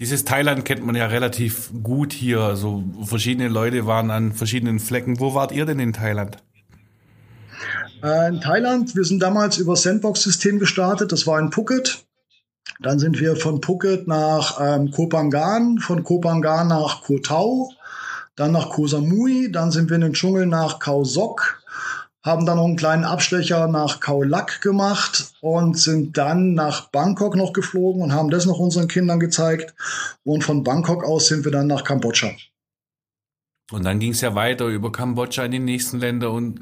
Dieses 0.00 0.24
Thailand 0.24 0.64
kennt 0.64 0.84
man 0.84 0.96
ja 0.96 1.06
relativ 1.06 1.70
gut 1.84 2.12
hier. 2.12 2.40
Also 2.40 2.82
verschiedene 3.04 3.46
Leute 3.46 3.86
waren 3.86 4.10
an 4.10 4.32
verschiedenen 4.32 4.80
Flecken. 4.80 5.20
Wo 5.20 5.34
wart 5.34 5.52
ihr 5.52 5.66
denn 5.66 5.78
in 5.78 5.92
Thailand? 5.92 6.38
Äh, 8.02 8.28
in 8.28 8.40
Thailand, 8.40 8.96
wir 8.96 9.04
sind 9.04 9.22
damals 9.22 9.58
über 9.58 9.76
Sandbox-System 9.76 10.58
gestartet. 10.58 11.12
Das 11.12 11.28
war 11.28 11.38
in 11.38 11.52
Phuket. 11.52 12.04
Dann 12.80 12.98
sind 12.98 13.20
wir 13.20 13.36
von 13.36 13.62
Phuket 13.62 14.08
nach 14.08 14.58
ähm, 14.60 14.90
Koh 14.90 15.08
Phangan, 15.08 15.78
von 15.78 16.02
Koh 16.02 16.20
Phangan 16.20 16.66
nach 16.66 17.02
Koh 17.02 17.20
Tao, 17.20 17.70
dann 18.34 18.50
nach 18.50 18.70
Koh 18.70 18.88
Samui, 18.88 19.52
dann 19.52 19.70
sind 19.70 19.90
wir 19.90 19.94
in 19.94 20.00
den 20.00 20.14
Dschungel 20.14 20.46
nach 20.46 20.80
Khao 20.80 21.04
Sok, 21.04 21.57
haben 22.28 22.46
dann 22.46 22.58
noch 22.58 22.66
einen 22.66 22.76
kleinen 22.76 23.04
Abstecher 23.04 23.66
nach 23.66 24.00
Khao 24.00 24.22
Lak 24.22 24.60
gemacht 24.60 25.32
und 25.40 25.78
sind 25.78 26.16
dann 26.18 26.52
nach 26.52 26.90
Bangkok 26.90 27.34
noch 27.36 27.52
geflogen 27.52 28.02
und 28.02 28.12
haben 28.12 28.30
das 28.30 28.44
noch 28.44 28.58
unseren 28.58 28.86
Kindern 28.86 29.18
gezeigt. 29.18 29.74
Und 30.24 30.44
von 30.44 30.62
Bangkok 30.62 31.04
aus 31.04 31.28
sind 31.28 31.44
wir 31.44 31.52
dann 31.52 31.66
nach 31.66 31.84
Kambodscha. 31.84 32.30
Und 33.70 33.84
dann 33.84 33.98
ging 33.98 34.12
es 34.12 34.20
ja 34.22 34.34
weiter 34.34 34.66
über 34.66 34.90
Kambodscha 34.90 35.44
in 35.44 35.52
die 35.52 35.58
nächsten 35.58 35.98
Länder 35.98 36.32
und, 36.32 36.60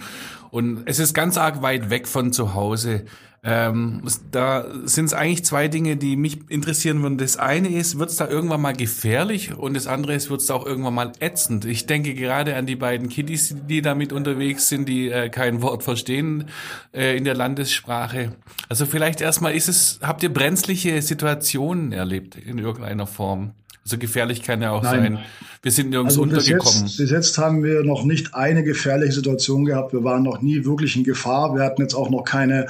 und 0.50 0.82
es 0.86 0.98
ist 0.98 1.14
ganz 1.14 1.36
arg 1.36 1.62
weit 1.62 1.88
weg 1.88 2.08
von 2.08 2.32
zu 2.32 2.54
Hause. 2.54 3.04
Ähm, 3.48 4.02
da 4.32 4.66
sind 4.86 5.04
es 5.04 5.14
eigentlich 5.14 5.44
zwei 5.44 5.68
Dinge, 5.68 5.96
die 5.96 6.16
mich 6.16 6.50
interessieren 6.50 7.00
würden. 7.02 7.16
Das 7.16 7.36
eine 7.36 7.68
ist, 7.68 7.96
wird 7.96 8.10
es 8.10 8.16
da 8.16 8.26
irgendwann 8.26 8.60
mal 8.60 8.72
gefährlich 8.72 9.56
und 9.56 9.74
das 9.74 9.86
andere 9.86 10.14
ist, 10.14 10.30
wird 10.30 10.40
es 10.40 10.48
da 10.48 10.54
auch 10.54 10.66
irgendwann 10.66 10.94
mal 10.94 11.12
ätzend. 11.20 11.64
Ich 11.64 11.86
denke 11.86 12.14
gerade 12.14 12.56
an 12.56 12.66
die 12.66 12.74
beiden 12.74 13.08
Kiddies, 13.08 13.54
die 13.68 13.82
damit 13.82 14.12
unterwegs 14.12 14.68
sind, 14.68 14.88
die 14.88 15.10
äh, 15.10 15.28
kein 15.28 15.62
Wort 15.62 15.84
verstehen 15.84 16.46
äh, 16.92 17.16
in 17.16 17.22
der 17.22 17.36
Landessprache. 17.36 18.32
Also 18.68 18.84
vielleicht 18.84 19.20
erstmal 19.20 19.54
ist 19.54 19.68
es, 19.68 20.00
habt 20.02 20.24
ihr 20.24 20.32
brenzliche 20.34 21.00
Situationen 21.00 21.92
erlebt 21.92 22.34
in 22.34 22.58
irgendeiner 22.58 23.06
Form? 23.06 23.52
Also 23.86 23.98
gefährlich 23.98 24.42
kann 24.42 24.60
ja 24.62 24.72
auch 24.72 24.82
Nein. 24.82 25.14
sein. 25.14 25.24
Wir 25.62 25.70
sind 25.70 25.90
nirgends 25.90 26.14
also 26.14 26.22
untergekommen. 26.22 26.82
Bis 26.82 26.82
jetzt, 26.82 26.96
bis 26.98 27.10
jetzt 27.12 27.38
haben 27.38 27.62
wir 27.62 27.84
noch 27.84 28.02
nicht 28.02 28.34
eine 28.34 28.64
gefährliche 28.64 29.12
Situation 29.12 29.64
gehabt. 29.64 29.92
Wir 29.92 30.02
waren 30.02 30.24
noch 30.24 30.42
nie 30.42 30.64
wirklich 30.64 30.96
in 30.96 31.04
Gefahr. 31.04 31.54
Wir 31.54 31.62
hatten 31.62 31.82
jetzt 31.82 31.94
auch 31.94 32.10
noch 32.10 32.24
keine 32.24 32.66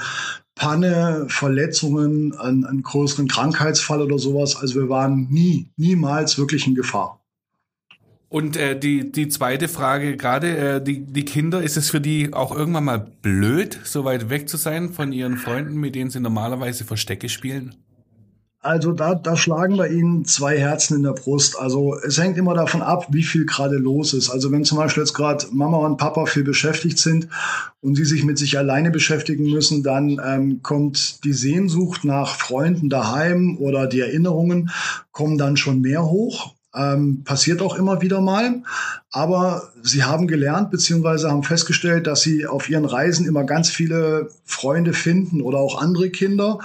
Panne, 0.53 1.25
Verletzungen, 1.27 2.37
einen, 2.37 2.65
einen 2.65 2.83
größeren 2.83 3.27
Krankheitsfall 3.27 4.03
oder 4.03 4.19
sowas. 4.19 4.57
Also 4.57 4.75
wir 4.75 4.89
waren 4.89 5.27
nie, 5.31 5.69
niemals 5.75 6.37
wirklich 6.37 6.67
in 6.67 6.75
Gefahr. 6.75 7.19
Und 8.29 8.55
äh, 8.55 8.77
die, 8.77 9.11
die 9.11 9.27
zweite 9.27 9.69
Frage, 9.69 10.17
gerade 10.17 10.57
äh, 10.57 10.83
die, 10.83 11.03
die 11.03 11.25
Kinder, 11.25 11.63
ist 11.63 11.77
es 11.77 11.89
für 11.89 12.01
die 12.01 12.31
auch 12.31 12.55
irgendwann 12.55 12.83
mal 12.83 12.99
blöd, 13.23 13.79
so 13.85 14.05
weit 14.05 14.29
weg 14.29 14.49
zu 14.49 14.57
sein 14.57 14.93
von 14.93 15.11
ihren 15.11 15.37
Freunden, 15.37 15.77
mit 15.77 15.95
denen 15.95 16.11
sie 16.11 16.19
normalerweise 16.19 16.83
Verstecke 16.83 17.27
spielen? 17.27 17.73
Also 18.67 18.91
da, 18.91 19.15
da 19.15 19.37
schlagen 19.37 19.77
bei 19.77 19.87
Ihnen 19.87 20.25
zwei 20.25 20.59
Herzen 20.59 20.97
in 20.97 21.03
der 21.03 21.13
Brust. 21.13 21.57
Also 21.57 21.95
es 22.05 22.17
hängt 22.17 22.37
immer 22.37 22.53
davon 22.53 22.81
ab, 22.81 23.07
wie 23.09 23.23
viel 23.23 23.45
gerade 23.45 23.77
los 23.77 24.13
ist. 24.13 24.29
Also 24.29 24.51
wenn 24.51 24.65
zum 24.65 24.77
Beispiel 24.77 25.03
jetzt 25.03 25.13
gerade 25.13 25.45
Mama 25.53 25.77
und 25.77 25.95
Papa 25.95 26.25
viel 26.25 26.43
beschäftigt 26.43 26.99
sind 26.99 27.29
und 27.79 27.95
sie 27.95 28.03
sich 28.03 28.25
mit 28.25 28.37
sich 28.37 28.57
alleine 28.57 28.91
beschäftigen 28.91 29.49
müssen, 29.49 29.83
dann 29.83 30.19
ähm, 30.21 30.63
kommt 30.63 31.23
die 31.23 31.31
Sehnsucht 31.31 32.03
nach 32.03 32.35
Freunden 32.35 32.89
daheim 32.89 33.57
oder 33.57 33.87
die 33.87 34.01
Erinnerungen 34.01 34.69
kommen 35.13 35.37
dann 35.37 35.55
schon 35.55 35.79
mehr 35.79 36.05
hoch. 36.05 36.53
Ähm, 36.75 37.23
passiert 37.23 37.61
auch 37.61 37.75
immer 37.75 38.01
wieder 38.01 38.19
mal. 38.19 38.63
Aber 39.17 39.71
sie 39.81 40.03
haben 40.03 40.27
gelernt 40.27 40.69
beziehungsweise 40.69 41.31
haben 41.31 41.41
festgestellt, 41.41 42.05
dass 42.05 42.21
sie 42.21 42.45
auf 42.45 42.69
ihren 42.69 42.85
Reisen 42.85 43.25
immer 43.25 43.45
ganz 43.45 43.71
viele 43.71 44.29
Freunde 44.45 44.93
finden 44.93 45.41
oder 45.41 45.57
auch 45.57 45.81
andere 45.81 46.11
Kinder 46.11 46.59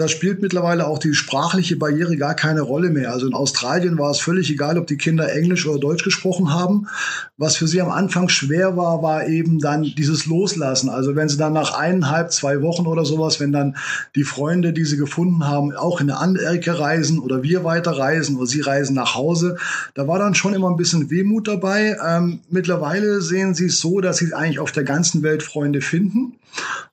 da 0.00 0.08
spielt 0.08 0.40
mittlerweile 0.40 0.86
auch 0.86 0.98
die 0.98 1.12
sprachliche 1.12 1.76
Barriere 1.76 2.16
gar 2.16 2.34
keine 2.34 2.62
Rolle 2.62 2.88
mehr. 2.88 3.12
Also 3.12 3.26
in 3.26 3.34
Australien 3.34 3.98
war 3.98 4.10
es 4.10 4.18
völlig 4.18 4.50
egal, 4.50 4.78
ob 4.78 4.86
die 4.86 4.96
Kinder 4.96 5.30
Englisch 5.30 5.66
oder 5.66 5.78
Deutsch 5.78 6.04
gesprochen 6.04 6.54
haben. 6.54 6.88
Was 7.36 7.56
für 7.56 7.68
sie 7.68 7.82
am 7.82 7.90
Anfang 7.90 8.30
schwer 8.30 8.78
war, 8.78 9.02
war 9.02 9.26
eben 9.26 9.58
dann 9.58 9.82
dieses 9.82 10.24
Loslassen. 10.24 10.88
Also 10.88 11.16
wenn 11.16 11.28
sie 11.28 11.36
dann 11.36 11.52
nach 11.52 11.74
eineinhalb, 11.74 12.32
zwei 12.32 12.62
Wochen 12.62 12.86
oder 12.86 13.04
sowas, 13.04 13.40
wenn 13.40 13.52
dann 13.52 13.76
die 14.14 14.24
Freunde, 14.24 14.72
die 14.72 14.86
sie 14.86 14.96
gefunden 14.96 15.46
haben, 15.46 15.76
auch 15.76 16.00
in 16.00 16.08
eine 16.08 16.18
andere 16.18 16.46
Ecke 16.46 16.78
reisen 16.78 17.18
oder 17.18 17.42
wir 17.42 17.64
weiter 17.64 17.90
reisen 17.90 18.38
oder 18.38 18.46
sie 18.46 18.62
reisen 18.62 18.94
nach 18.94 19.14
Hause, 19.14 19.58
da 19.92 20.08
war 20.08 20.18
dann 20.18 20.34
schon 20.34 20.54
immer 20.54 20.70
ein 20.70 20.78
bisschen 20.78 21.10
Wehmut 21.10 21.46
dabei. 21.46 21.89
Ähm, 22.04 22.40
mittlerweile 22.48 23.20
sehen 23.20 23.54
sie 23.54 23.66
es 23.66 23.80
so, 23.80 24.00
dass 24.00 24.18
sie 24.18 24.32
eigentlich 24.32 24.58
auf 24.58 24.72
der 24.72 24.84
ganzen 24.84 25.22
Welt 25.22 25.42
Freunde 25.42 25.80
finden. 25.80 26.36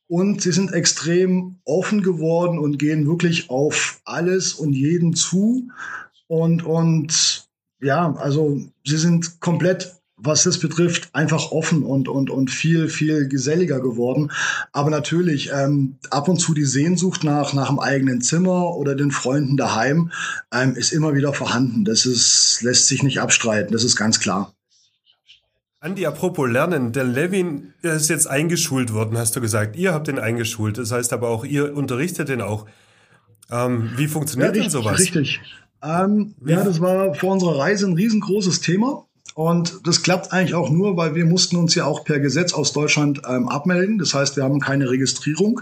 Und 0.07 0.41
sie 0.41 0.51
sind 0.51 0.71
extrem 0.73 1.57
offen 1.65 2.01
geworden 2.01 2.59
und 2.59 2.79
gehen 2.79 3.07
wirklich 3.07 3.49
auf 3.49 3.99
alles 4.05 4.53
und 4.53 4.73
jeden 4.73 5.13
zu. 5.13 5.69
Und, 6.27 6.63
und 6.63 7.47
ja, 7.81 8.15
also 8.15 8.59
sie 8.85 8.97
sind 8.97 9.39
komplett, 9.41 9.93
was 10.15 10.43
das 10.43 10.57
betrifft, 10.57 11.09
einfach 11.13 11.51
offen 11.51 11.83
und, 11.83 12.07
und, 12.07 12.29
und 12.29 12.49
viel, 12.49 12.89
viel 12.89 13.27
geselliger 13.27 13.79
geworden. 13.79 14.31
Aber 14.71 14.89
natürlich, 14.89 15.51
ähm, 15.53 15.97
ab 16.09 16.27
und 16.27 16.39
zu 16.39 16.53
die 16.53 16.65
Sehnsucht 16.65 17.23
nach, 17.23 17.53
nach 17.53 17.67
dem 17.67 17.79
eigenen 17.79 18.21
Zimmer 18.21 18.75
oder 18.75 18.95
den 18.95 19.11
Freunden 19.11 19.57
daheim 19.57 20.11
ähm, 20.51 20.75
ist 20.75 20.91
immer 20.91 21.13
wieder 21.13 21.33
vorhanden. 21.33 21.85
Das 21.85 22.05
ist, 22.05 22.61
lässt 22.61 22.87
sich 22.87 23.03
nicht 23.03 23.19
abstreiten, 23.19 23.73
das 23.73 23.83
ist 23.83 23.95
ganz 23.95 24.19
klar. 24.19 24.56
Andi, 25.79 26.07
apropos 26.07 26.49
Lernen, 26.49 26.91
der 26.91 27.03
Levin 27.03 27.73
ist 27.83 28.09
jetzt 28.09 28.27
eingeschult 28.27 28.93
worden, 28.93 29.17
hast 29.17 29.35
du 29.35 29.41
gesagt. 29.41 29.75
Ihr 29.75 29.93
habt 29.93 30.07
den 30.07 30.17
eingeschult, 30.17 30.79
das 30.79 30.91
heißt 30.91 31.13
aber 31.13 31.29
auch, 31.29 31.45
ihr 31.45 31.75
unterrichtet 31.75 32.29
den 32.29 32.41
auch. 32.41 32.65
Ähm, 33.51 33.91
wie 33.95 34.07
funktioniert 34.07 34.55
ja, 34.55 34.63
richtig, 34.63 34.73
denn 34.73 34.83
sowas? 34.83 34.99
Richtig. 34.99 35.39
Ähm, 35.83 36.33
ja, 36.45 36.63
das 36.63 36.81
war 36.81 37.13
vor 37.13 37.33
unserer 37.33 37.59
Reise 37.59 37.85
ein 37.85 37.93
riesengroßes 37.93 38.61
Thema. 38.61 39.06
Und 39.37 39.81
das 39.85 40.01
klappt 40.01 40.33
eigentlich 40.33 40.55
auch 40.55 40.71
nur, 40.71 40.97
weil 40.97 41.13
wir 41.13 41.23
mussten 41.23 41.57
uns 41.57 41.75
ja 41.75 41.85
auch 41.85 42.03
per 42.03 42.19
Gesetz 42.19 42.53
aus 42.53 42.73
Deutschland 42.73 43.21
ähm, 43.29 43.47
abmelden. 43.47 43.99
Das 43.99 44.15
heißt, 44.15 44.35
wir 44.35 44.43
haben 44.43 44.59
keine 44.59 44.89
Registrierung 44.89 45.61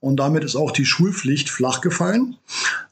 und 0.00 0.16
damit 0.16 0.42
ist 0.42 0.56
auch 0.56 0.72
die 0.72 0.84
Schulpflicht 0.84 1.48
flach 1.48 1.82
gefallen. 1.82 2.34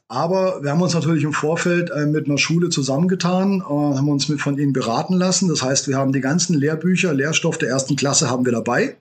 Aber 0.07 0.63
wir 0.63 0.71
haben 0.71 0.81
uns 0.81 0.93
natürlich 0.93 1.25
im 1.25 1.33
Vorfeld 1.33 1.89
äh, 1.89 2.05
mit 2.05 2.27
einer 2.27 2.37
Schule 2.37 2.69
zusammengetan, 2.69 3.59
äh, 3.59 3.63
haben 3.63 4.07
uns 4.07 4.29
mit 4.29 4.39
von 4.39 4.57
ihnen 4.57 4.71
beraten 4.71 5.15
lassen. 5.15 5.49
Das 5.49 5.63
heißt, 5.63 5.89
wir 5.89 5.97
haben 5.97 6.13
die 6.13 6.21
ganzen 6.21 6.57
Lehrbücher, 6.57 7.13
Lehrstoff 7.13 7.57
der 7.57 7.67
ersten 7.67 7.97
Klasse 7.97 8.29
haben 8.29 8.45
wir 8.45 8.53
dabei. 8.53 8.95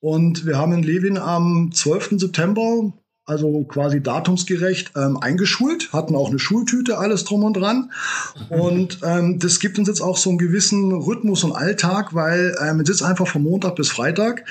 Und 0.00 0.44
wir 0.44 0.58
haben 0.58 0.74
in 0.74 0.82
Levin 0.82 1.16
am 1.16 1.70
12. 1.72 2.20
September 2.20 2.92
also 3.30 3.62
quasi 3.62 4.02
datumsgerecht 4.02 4.90
ähm, 4.96 5.16
eingeschult, 5.20 5.92
hatten 5.92 6.16
auch 6.16 6.30
eine 6.30 6.40
Schultüte, 6.40 6.98
alles 6.98 7.22
drum 7.22 7.44
und 7.44 7.56
dran. 7.56 7.92
Und 8.48 8.98
ähm, 9.04 9.38
das 9.38 9.60
gibt 9.60 9.78
uns 9.78 9.86
jetzt 9.86 10.00
auch 10.00 10.16
so 10.16 10.30
einen 10.30 10.38
gewissen 10.38 10.92
Rhythmus 10.92 11.44
und 11.44 11.52
Alltag, 11.52 12.12
weil 12.12 12.56
ähm, 12.60 12.80
ist 12.80 13.02
einfach 13.02 13.28
von 13.28 13.44
Montag 13.44 13.76
bis 13.76 13.88
Freitag. 13.88 14.44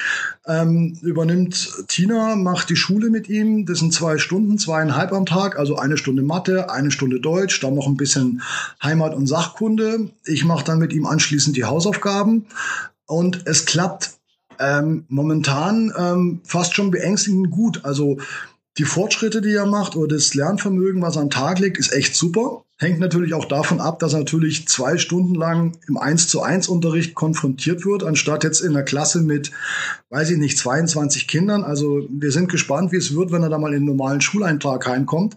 Ähm, 0.48 0.98
übernimmt 1.02 1.70
Tina, 1.89 2.38
macht 2.38 2.70
die 2.70 2.78
Schule 2.78 3.10
mit 3.10 3.28
ihm. 3.28 3.65
Das 3.65 3.80
sind 3.80 3.94
zwei 3.94 4.18
Stunden, 4.18 4.58
zweieinhalb 4.58 5.12
am 5.12 5.26
Tag, 5.26 5.60
also 5.60 5.76
eine 5.76 5.98
Stunde 5.98 6.22
Mathe, 6.22 6.72
eine 6.72 6.89
Stunde 6.89 7.20
Deutsch, 7.20 7.60
dann 7.60 7.76
noch 7.76 7.88
ein 7.88 7.98
bisschen 7.98 8.42
Heimat- 8.82 9.13
und 9.13 9.28
Sachkunde. 9.28 10.10
Ich 10.24 10.46
mache 10.46 10.63
dann 10.63 10.80
mit 10.80 10.94
ihm 10.94 11.06
anschließend 11.06 11.58
die 11.58 11.65
Hausaufgaben. 11.65 12.46
Und 13.06 13.46
es 13.46 13.65
klappt 13.65 14.12
ähm, 14.60 15.06
momentan 15.08 15.92
ähm, 15.98 16.42
fast 16.46 16.76
schon 16.76 16.92
beängstigend 16.92 17.50
gut. 17.50 17.84
Also 17.84 18.18
die 18.80 18.86
Fortschritte, 18.86 19.42
die 19.42 19.54
er 19.54 19.65
macht 19.65 19.98
oder 19.98 20.15
das 20.15 20.34
Lernvermögen, 20.34 21.02
was 21.02 21.18
er 21.18 21.24
an 21.24 21.30
Tag 21.30 21.60
legt, 21.60 21.78
ist 21.78 21.92
echt 21.92 22.15
super. 22.15 22.63
Hängt 22.78 23.00
natürlich 23.00 23.34
auch 23.34 23.44
davon 23.44 23.82
ab, 23.82 24.00
dass 24.00 24.13
er 24.13 24.20
natürlich 24.20 24.70
zwei 24.70 24.98
Stunden 24.98 25.36
lang 25.36 25.78
im 25.89 25.98
1 25.98 26.30
zu 26.30 26.42
1 26.42 26.70
Unterricht 26.70 27.13
konfrontiert 27.13 27.86
wird, 27.86 28.06
anstatt 28.06 28.46
jetzt 28.46 28.62
in 28.62 28.70
einer 28.70 28.84
Klasse 28.84 29.22
mit, 29.22 29.52
weiß 30.10 30.30
ich 30.30 30.38
nicht, 30.38 30.58
22 30.58 31.28
Kindern. 31.28 31.65
Also 31.65 32.08
wir 32.10 32.32
sind 32.32 32.50
gespannt, 32.50 32.94
wie 32.94 32.98
es 32.98 33.13
wird, 33.13 33.34
wenn 33.34 33.44
er 33.44 33.50
da 33.50 33.58
mal 33.58 33.74
in 33.74 33.82
den 33.82 33.86
normalen 33.86 34.22
Schuleintrag 34.22 34.88
reinkommt. 34.88 35.36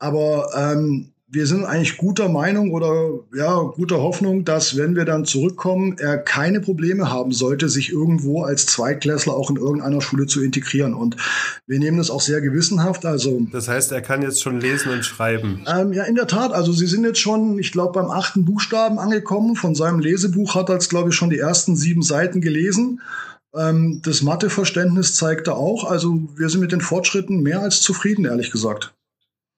Aber 0.00 0.48
ähm, 0.56 1.11
wir 1.32 1.46
sind 1.46 1.64
eigentlich 1.64 1.96
guter 1.96 2.28
Meinung 2.28 2.72
oder 2.72 3.20
ja, 3.34 3.58
guter 3.58 4.02
Hoffnung, 4.02 4.44
dass 4.44 4.76
wenn 4.76 4.96
wir 4.96 5.06
dann 5.06 5.24
zurückkommen, 5.24 5.96
er 5.98 6.18
keine 6.18 6.60
Probleme 6.60 7.10
haben 7.10 7.32
sollte, 7.32 7.70
sich 7.70 7.90
irgendwo 7.90 8.42
als 8.42 8.66
Zweitklässler 8.66 9.32
auch 9.32 9.48
in 9.48 9.56
irgendeiner 9.56 10.02
Schule 10.02 10.26
zu 10.26 10.42
integrieren. 10.44 10.92
Und 10.92 11.16
wir 11.66 11.78
nehmen 11.78 11.96
das 11.96 12.10
auch 12.10 12.20
sehr 12.20 12.42
gewissenhaft. 12.42 13.06
Also 13.06 13.46
das 13.50 13.66
heißt, 13.66 13.92
er 13.92 14.02
kann 14.02 14.20
jetzt 14.20 14.42
schon 14.42 14.60
lesen 14.60 14.92
und 14.92 15.06
schreiben. 15.06 15.64
Ähm, 15.66 15.94
ja, 15.94 16.04
in 16.04 16.16
der 16.16 16.26
Tat. 16.26 16.52
Also 16.52 16.70
Sie 16.70 16.86
sind 16.86 17.04
jetzt 17.04 17.20
schon, 17.20 17.58
ich 17.58 17.72
glaube, 17.72 17.98
beim 17.98 18.10
achten 18.10 18.44
Buchstaben 18.44 18.98
angekommen. 18.98 19.56
Von 19.56 19.74
seinem 19.74 20.00
Lesebuch 20.00 20.54
hat 20.54 20.68
er 20.68 20.74
jetzt, 20.74 20.90
glaube 20.90 21.08
ich, 21.08 21.14
schon 21.14 21.30
die 21.30 21.38
ersten 21.38 21.76
sieben 21.76 22.02
Seiten 22.02 22.42
gelesen. 22.42 23.00
Ähm, 23.54 24.02
das 24.04 24.20
Matheverständnis 24.20 25.14
zeigt 25.14 25.48
er 25.48 25.56
auch. 25.56 25.90
Also 25.90 26.28
wir 26.36 26.50
sind 26.50 26.60
mit 26.60 26.72
den 26.72 26.82
Fortschritten 26.82 27.40
mehr 27.40 27.60
als 27.60 27.80
zufrieden, 27.80 28.26
ehrlich 28.26 28.50
gesagt. 28.50 28.92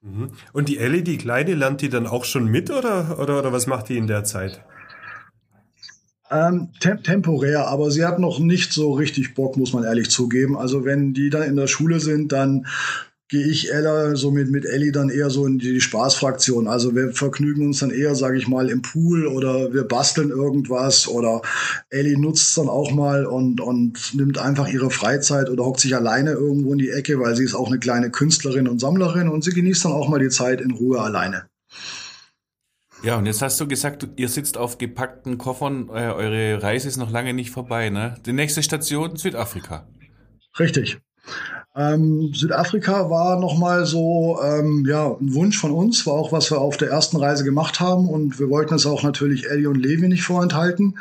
Mhm. 0.05 0.33
Und 0.53 0.69
die 0.69 0.79
Ellie, 0.79 1.03
die 1.03 1.17
Kleine, 1.17 1.55
lernt 1.55 1.81
die 1.81 1.88
dann 1.88 2.07
auch 2.07 2.25
schon 2.25 2.47
mit 2.47 2.71
oder, 2.71 3.19
oder, 3.19 3.38
oder 3.38 3.53
was 3.53 3.67
macht 3.67 3.88
die 3.88 3.97
in 3.97 4.07
der 4.07 4.23
Zeit? 4.25 4.62
Ähm, 6.31 6.69
tem 6.81 7.03
temporär, 7.03 7.69
aber 7.69 7.90
sie 7.90 8.05
hat 8.05 8.19
noch 8.19 8.38
nicht 8.38 8.73
so 8.73 8.93
richtig 8.93 9.35
Bock, 9.35 9.57
muss 9.57 9.73
man 9.73 9.85
ehrlich 9.85 10.11
zugeben. 10.11 10.59
Also 10.59 10.85
wenn 10.85 11.14
die 11.14 11.31
dann 11.31 11.43
in 11.43 11.57
der 11.57 11.69
Schule 11.69 12.01
sind, 12.01 12.33
dann 12.33 12.67
gehe 13.29 13.47
ich 13.47 13.73
Ella 13.73 14.17
so 14.17 14.31
mit, 14.31 14.51
mit 14.51 14.67
Ellie 14.67 14.93
dann 14.93 15.09
eher 15.09 15.31
so 15.31 15.47
in 15.47 15.59
die 15.59 15.81
Spaßfraktion. 15.81 16.69
Also 16.69 16.95
wir 16.95 17.13
vergnügen 17.13 17.67
uns 17.67 17.79
dann 17.79 17.91
eher, 17.91 18.15
sage 18.15 18.37
ich 18.37 18.49
mal, 18.49 18.69
im 18.69 18.83
Pool 18.83 19.27
oder 19.27 19.73
wir 19.73 19.85
basteln 19.85 20.31
irgendwas 20.31 21.09
oder 21.09 21.41
Ellie 21.89 22.19
nutzt 22.19 22.49
es 22.49 22.55
dann 22.55 22.69
auch 22.69 22.93
mal 22.93 23.25
und, 23.25 23.61
und 23.61 24.15
nimmt 24.15 24.39
einfach 24.39 24.69
ihre 24.69 24.91
Freizeit 24.91 25.49
oder 25.49 25.65
hockt 25.65 25.81
sich 25.81 25.97
alleine 25.97 26.33
irgendwo 26.33 26.73
in 26.73 26.79
die 26.79 26.91
Ecke, 26.91 27.19
weil 27.19 27.35
sie 27.35 27.45
ist 27.45 27.55
auch 27.55 27.69
eine 27.69 27.79
kleine 27.79 28.11
Künstlerin 28.11 28.69
und 28.69 28.81
Sammlerin 28.81 29.29
und 29.29 29.43
sie 29.43 29.53
genießt 29.53 29.87
dann 29.87 29.93
auch 29.93 30.09
mal 30.09 30.21
die 30.21 30.29
Zeit 30.29 30.61
in 30.61 30.73
Ruhe 30.73 31.01
alleine. 31.01 31.47
Ja, 33.03 33.19
und 33.19 33.27
jetzt 33.27 33.43
hast 33.43 33.61
du 33.61 33.69
gesagt, 33.69 34.07
ihr 34.17 34.29
sitzt 34.31 34.57
auf 34.57 34.79
gepackten 34.79 35.37
Koffern, 35.37 35.89
äh, 35.89 36.11
eure 36.11 36.63
Reise 36.63 36.89
ist 36.89 36.97
noch 36.97 37.11
lange 37.11 37.35
nicht 37.35 37.51
vorbei, 37.51 37.91
ne? 37.91 38.15
Die 38.25 38.33
nächste 38.33 38.63
Station 38.63 39.17
Südafrika. 39.17 39.87
Richtig. 40.59 40.99
Ähm, 41.77 42.33
Südafrika 42.33 43.11
war 43.11 43.41
nochmal 43.41 43.85
so 43.85 44.39
ähm, 44.45 44.87
ja, 44.89 45.09
ein 45.09 45.35
Wunsch 45.35 45.59
von 45.59 45.73
uns, 45.73 46.07
war 46.07 46.15
auch, 46.15 46.31
was 46.31 46.53
wir 46.53 46.61
auf 46.61 46.77
der 46.77 46.91
ersten 46.91 47.17
Reise 47.17 47.43
gemacht 47.43 47.81
haben 47.81 48.09
und 48.09 48.39
wir 48.39 48.49
wollten 48.49 48.75
es 48.75 48.87
auch 48.87 49.03
natürlich 49.03 49.51
Eddie 49.51 49.67
und 49.67 49.83
Levi 49.83 50.07
nicht 50.07 50.23
vorenthalten. 50.23 50.99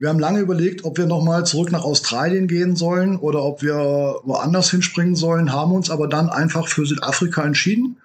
Wir 0.00 0.08
haben 0.08 0.18
lange 0.18 0.40
überlegt, 0.40 0.84
ob 0.84 0.98
wir 0.98 1.06
nochmal 1.06 1.46
zurück 1.46 1.70
nach 1.70 1.84
Australien 1.84 2.48
gehen 2.48 2.74
sollen 2.74 3.16
oder 3.16 3.44
ob 3.44 3.62
wir 3.62 3.76
woanders 4.24 4.72
hinspringen 4.72 5.14
sollen, 5.14 5.52
haben 5.52 5.70
uns 5.70 5.88
aber 5.88 6.08
dann 6.08 6.30
einfach 6.30 6.66
für 6.66 6.84
Südafrika 6.84 7.44
entschieden. 7.44 7.98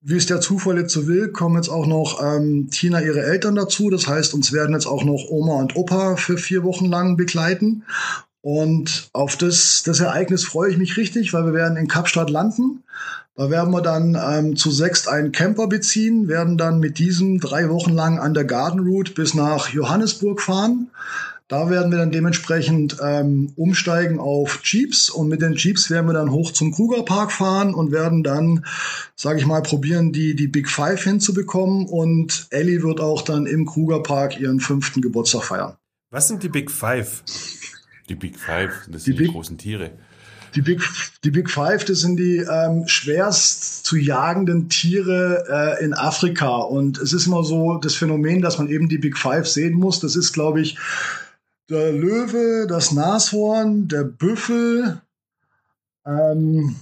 Wie 0.00 0.16
es 0.16 0.26
der 0.26 0.40
Zufall 0.40 0.78
jetzt 0.78 0.92
so 0.92 1.06
will, 1.06 1.28
kommen 1.28 1.56
jetzt 1.56 1.70
auch 1.70 1.86
noch 1.86 2.22
ähm, 2.22 2.68
Tina 2.70 3.02
ihre 3.02 3.22
Eltern 3.22 3.54
dazu. 3.54 3.88
Das 3.88 4.06
heißt, 4.06 4.34
uns 4.34 4.52
werden 4.52 4.74
jetzt 4.74 4.86
auch 4.86 5.02
noch 5.04 5.30
Oma 5.30 5.54
und 5.54 5.76
Opa 5.76 6.16
für 6.16 6.36
vier 6.36 6.62
Wochen 6.62 6.86
lang 6.86 7.16
begleiten. 7.16 7.84
Und 8.44 9.08
auf 9.14 9.38
das, 9.38 9.84
das 9.86 10.00
Ereignis 10.00 10.44
freue 10.44 10.70
ich 10.70 10.76
mich 10.76 10.98
richtig, 10.98 11.32
weil 11.32 11.46
wir 11.46 11.54
werden 11.54 11.78
in 11.78 11.88
Kapstadt 11.88 12.28
landen. 12.28 12.82
Da 13.36 13.48
werden 13.48 13.72
wir 13.72 13.80
dann 13.80 14.18
ähm, 14.22 14.54
zu 14.54 14.70
sechst 14.70 15.08
einen 15.08 15.32
Camper 15.32 15.66
beziehen, 15.66 16.28
werden 16.28 16.58
dann 16.58 16.78
mit 16.78 16.98
diesem 16.98 17.40
drei 17.40 17.70
Wochen 17.70 17.94
lang 17.94 18.18
an 18.18 18.34
der 18.34 18.44
Garden 18.44 18.80
Route 18.80 19.12
bis 19.12 19.32
nach 19.32 19.70
Johannesburg 19.70 20.42
fahren. 20.42 20.90
Da 21.48 21.70
werden 21.70 21.90
wir 21.90 21.96
dann 21.96 22.10
dementsprechend 22.10 22.98
ähm, 23.02 23.54
umsteigen 23.56 24.20
auf 24.20 24.60
Jeeps 24.62 25.08
und 25.08 25.28
mit 25.28 25.40
den 25.40 25.54
Jeeps 25.54 25.88
werden 25.88 26.06
wir 26.06 26.12
dann 26.12 26.30
hoch 26.30 26.52
zum 26.52 26.70
Krugerpark 26.70 27.32
fahren 27.32 27.72
und 27.72 27.92
werden 27.92 28.22
dann, 28.22 28.66
sage 29.16 29.38
ich 29.38 29.46
mal, 29.46 29.62
probieren, 29.62 30.12
die, 30.12 30.36
die 30.36 30.48
Big 30.48 30.68
Five 30.68 31.02
hinzubekommen 31.02 31.86
und 31.86 32.46
Ellie 32.50 32.82
wird 32.82 33.00
auch 33.00 33.22
dann 33.22 33.46
im 33.46 33.64
Krugerpark 33.64 34.38
ihren 34.38 34.60
fünften 34.60 35.00
Geburtstag 35.00 35.44
feiern. 35.44 35.76
Was 36.10 36.28
sind 36.28 36.42
die 36.42 36.50
Big 36.50 36.70
Five? 36.70 37.22
Die 38.08 38.14
Big 38.14 38.38
Five, 38.38 38.86
das 38.88 39.04
sind 39.04 39.18
die, 39.18 39.24
die 39.24 39.32
großen 39.32 39.58
Tiere. 39.58 39.92
Die 40.54 40.62
Big, 40.62 40.82
die 41.24 41.30
Big 41.30 41.50
Five, 41.50 41.84
das 41.84 42.00
sind 42.00 42.16
die 42.16 42.36
ähm, 42.36 42.86
schwerst 42.86 43.84
zu 43.84 43.96
jagenden 43.96 44.68
Tiere 44.68 45.44
äh, 45.78 45.84
in 45.84 45.94
Afrika. 45.94 46.56
Und 46.58 46.98
es 46.98 47.12
ist 47.12 47.26
immer 47.26 47.42
so 47.42 47.78
das 47.78 47.94
Phänomen, 47.94 48.40
dass 48.40 48.58
man 48.58 48.68
eben 48.68 48.88
die 48.88 48.98
Big 48.98 49.16
Five 49.18 49.48
sehen 49.48 49.74
muss. 49.74 50.00
Das 50.00 50.16
ist, 50.16 50.32
glaube 50.32 50.60
ich, 50.60 50.78
der 51.68 51.92
Löwe, 51.92 52.66
das 52.68 52.92
Nashorn, 52.92 53.88
der 53.88 54.04
Büffel, 54.04 55.00
ähm, 56.06 56.76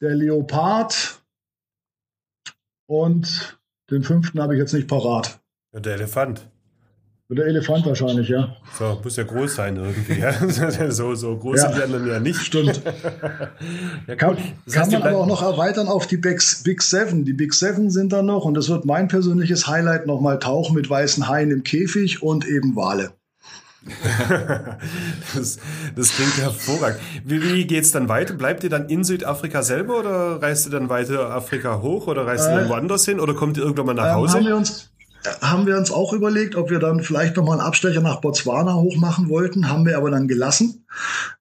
der 0.00 0.14
Leopard 0.14 1.20
und 2.86 3.58
den 3.90 4.04
fünften 4.04 4.40
habe 4.40 4.54
ich 4.54 4.60
jetzt 4.60 4.72
nicht 4.72 4.88
parat. 4.88 5.40
Ja, 5.72 5.80
der 5.80 5.94
Elefant. 5.94 6.48
Der 7.30 7.44
Elefant 7.44 7.84
wahrscheinlich, 7.84 8.30
ja. 8.30 8.56
So, 8.78 8.98
muss 9.04 9.16
ja 9.16 9.22
groß 9.22 9.56
sein 9.56 9.76
irgendwie. 9.76 10.18
Ja? 10.18 10.32
so, 10.90 11.14
so 11.14 11.36
groß 11.36 11.58
ja. 11.58 11.68
sind 11.68 11.76
die 11.76 11.82
anderen 11.82 12.06
ja 12.06 12.20
nicht. 12.20 12.40
Stimmt. 12.40 12.80
ja, 14.06 14.16
kann, 14.16 14.38
das 14.64 14.74
kann 14.74 14.90
man 14.90 15.02
aber 15.02 15.18
auch 15.18 15.26
noch 15.26 15.42
erweitern 15.42 15.88
auf 15.88 16.06
die 16.06 16.16
Big, 16.16 16.42
Big 16.64 16.80
Seven. 16.80 17.26
Die 17.26 17.34
Big 17.34 17.52
Seven 17.52 17.90
sind 17.90 18.14
da 18.14 18.22
noch 18.22 18.46
und 18.46 18.54
das 18.54 18.70
wird 18.70 18.86
mein 18.86 19.08
persönliches 19.08 19.66
Highlight 19.66 20.06
nochmal 20.06 20.38
tauchen 20.38 20.74
mit 20.74 20.88
weißen 20.88 21.28
Haien 21.28 21.50
im 21.50 21.64
Käfig 21.64 22.22
und 22.22 22.46
eben 22.46 22.74
Wale. 22.76 23.12
das, 25.36 25.58
das 25.96 26.12
klingt 26.12 26.38
hervorragend. 26.38 26.98
Wie, 27.24 27.42
wie 27.42 27.66
geht 27.66 27.84
es 27.84 27.90
dann 27.90 28.08
weiter? 28.08 28.34
Bleibt 28.34 28.64
ihr 28.64 28.70
dann 28.70 28.88
in 28.88 29.04
Südafrika 29.04 29.62
selber 29.62 29.98
oder 29.98 30.40
reist 30.40 30.66
ihr 30.66 30.70
dann 30.70 30.88
weiter 30.88 31.30
Afrika 31.30 31.82
hoch 31.82 32.06
oder 32.06 32.26
reist 32.26 32.48
äh, 32.48 32.52
ihr 32.52 32.60
dann 32.60 32.68
woanders 32.70 33.04
hin 33.04 33.20
oder 33.20 33.34
kommt 33.34 33.58
ihr 33.58 33.64
irgendwann 33.64 33.86
mal 33.86 33.94
nach 33.94 34.14
Hause? 34.14 34.38
Ähm, 34.38 34.44
haben 34.44 34.48
wir 34.48 34.56
uns 34.56 34.90
haben 35.40 35.66
wir 35.66 35.76
uns 35.76 35.90
auch 35.90 36.12
überlegt, 36.12 36.56
ob 36.56 36.70
wir 36.70 36.78
dann 36.78 37.02
vielleicht 37.02 37.36
nochmal 37.36 37.58
einen 37.58 37.66
Abstecher 37.66 38.00
nach 38.00 38.20
Botswana 38.20 38.74
hochmachen 38.74 39.28
wollten, 39.28 39.68
haben 39.68 39.86
wir 39.86 39.96
aber 39.96 40.10
dann 40.10 40.28
gelassen. 40.28 40.84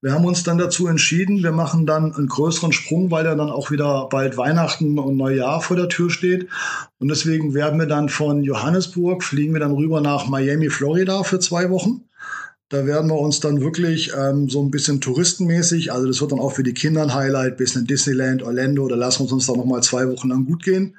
Wir 0.01 0.13
haben 0.13 0.25
uns 0.25 0.43
dann 0.43 0.57
dazu 0.57 0.87
entschieden, 0.87 1.43
wir 1.43 1.51
machen 1.51 1.85
dann 1.85 2.13
einen 2.13 2.27
größeren 2.27 2.71
Sprung, 2.71 3.11
weil 3.11 3.25
ja 3.25 3.35
dann 3.35 3.49
auch 3.49 3.71
wieder 3.71 4.07
bald 4.09 4.37
Weihnachten 4.37 4.99
und 4.99 5.17
Neujahr 5.17 5.61
vor 5.61 5.75
der 5.75 5.89
Tür 5.89 6.09
steht. 6.09 6.47
Und 6.99 7.09
deswegen 7.09 7.53
werden 7.53 7.79
wir 7.79 7.87
dann 7.87 8.09
von 8.09 8.43
Johannesburg, 8.43 9.23
fliegen 9.23 9.53
wir 9.53 9.59
dann 9.59 9.73
rüber 9.73 10.01
nach 10.01 10.27
Miami, 10.27 10.69
Florida 10.69 11.23
für 11.23 11.39
zwei 11.39 11.69
Wochen. 11.69 12.01
Da 12.69 12.85
werden 12.85 13.09
wir 13.09 13.17
uns 13.17 13.39
dann 13.39 13.61
wirklich 13.61 14.11
ähm, 14.17 14.49
so 14.49 14.61
ein 14.61 14.71
bisschen 14.71 14.99
touristenmäßig, 14.99 15.93
also 15.93 16.05
das 16.05 16.19
wird 16.19 16.33
dann 16.33 16.39
auch 16.39 16.51
für 16.51 16.63
die 16.63 16.73
Kinder 16.73 17.01
ein 17.01 17.13
Highlight, 17.13 17.55
bisschen 17.55 17.87
Disneyland, 17.87 18.43
Orlando, 18.43 18.89
da 18.89 18.95
lassen 18.95 19.25
wir 19.25 19.31
uns 19.31 19.47
dann 19.47 19.55
nochmal 19.55 19.83
zwei 19.83 20.09
Wochen 20.09 20.27
lang 20.27 20.45
gut 20.45 20.63
gehen 20.63 20.93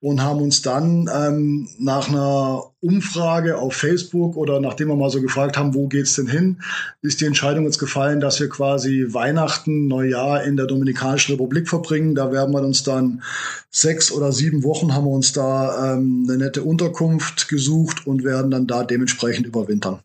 und 0.00 0.22
haben 0.22 0.40
uns 0.40 0.62
dann 0.62 1.10
ähm, 1.12 1.68
nach 1.78 2.08
einer 2.08 2.62
Umfrage 2.80 3.58
auf 3.58 3.74
Facebook 3.74 4.36
oder 4.36 4.60
nachdem 4.60 4.88
wir 4.88 4.96
mal 4.96 5.10
so 5.10 5.20
gefragt 5.20 5.56
haben, 5.56 5.74
wo 5.74 5.88
geht's 5.88 6.14
denn 6.14 6.28
hin, 6.28 6.60
ist 7.02 7.20
die 7.20 7.24
Entscheidung 7.24 7.64
jetzt 7.64 7.80
gefallen, 7.80 8.20
dass 8.20 8.38
wir 8.38 8.48
quasi 8.48 9.06
Weihnachten, 9.08 9.88
Neujahr 9.88 10.44
in 10.44 10.56
der 10.56 10.66
Dominikanischen 10.66 11.32
Republik 11.32 11.68
verbringen. 11.68 12.14
Da 12.14 12.30
werden 12.30 12.54
wir 12.54 12.62
uns 12.62 12.84
dann 12.84 13.22
sechs 13.70 14.12
oder 14.12 14.30
sieben 14.32 14.62
Wochen 14.62 14.94
haben 14.94 15.04
wir 15.04 15.10
uns 15.10 15.32
da 15.32 15.94
ähm, 15.94 16.26
eine 16.28 16.38
nette 16.38 16.62
Unterkunft 16.62 17.48
gesucht 17.48 18.06
und 18.06 18.22
werden 18.22 18.52
dann 18.52 18.68
da 18.68 18.84
dementsprechend 18.84 19.46
überwintern. 19.46 19.98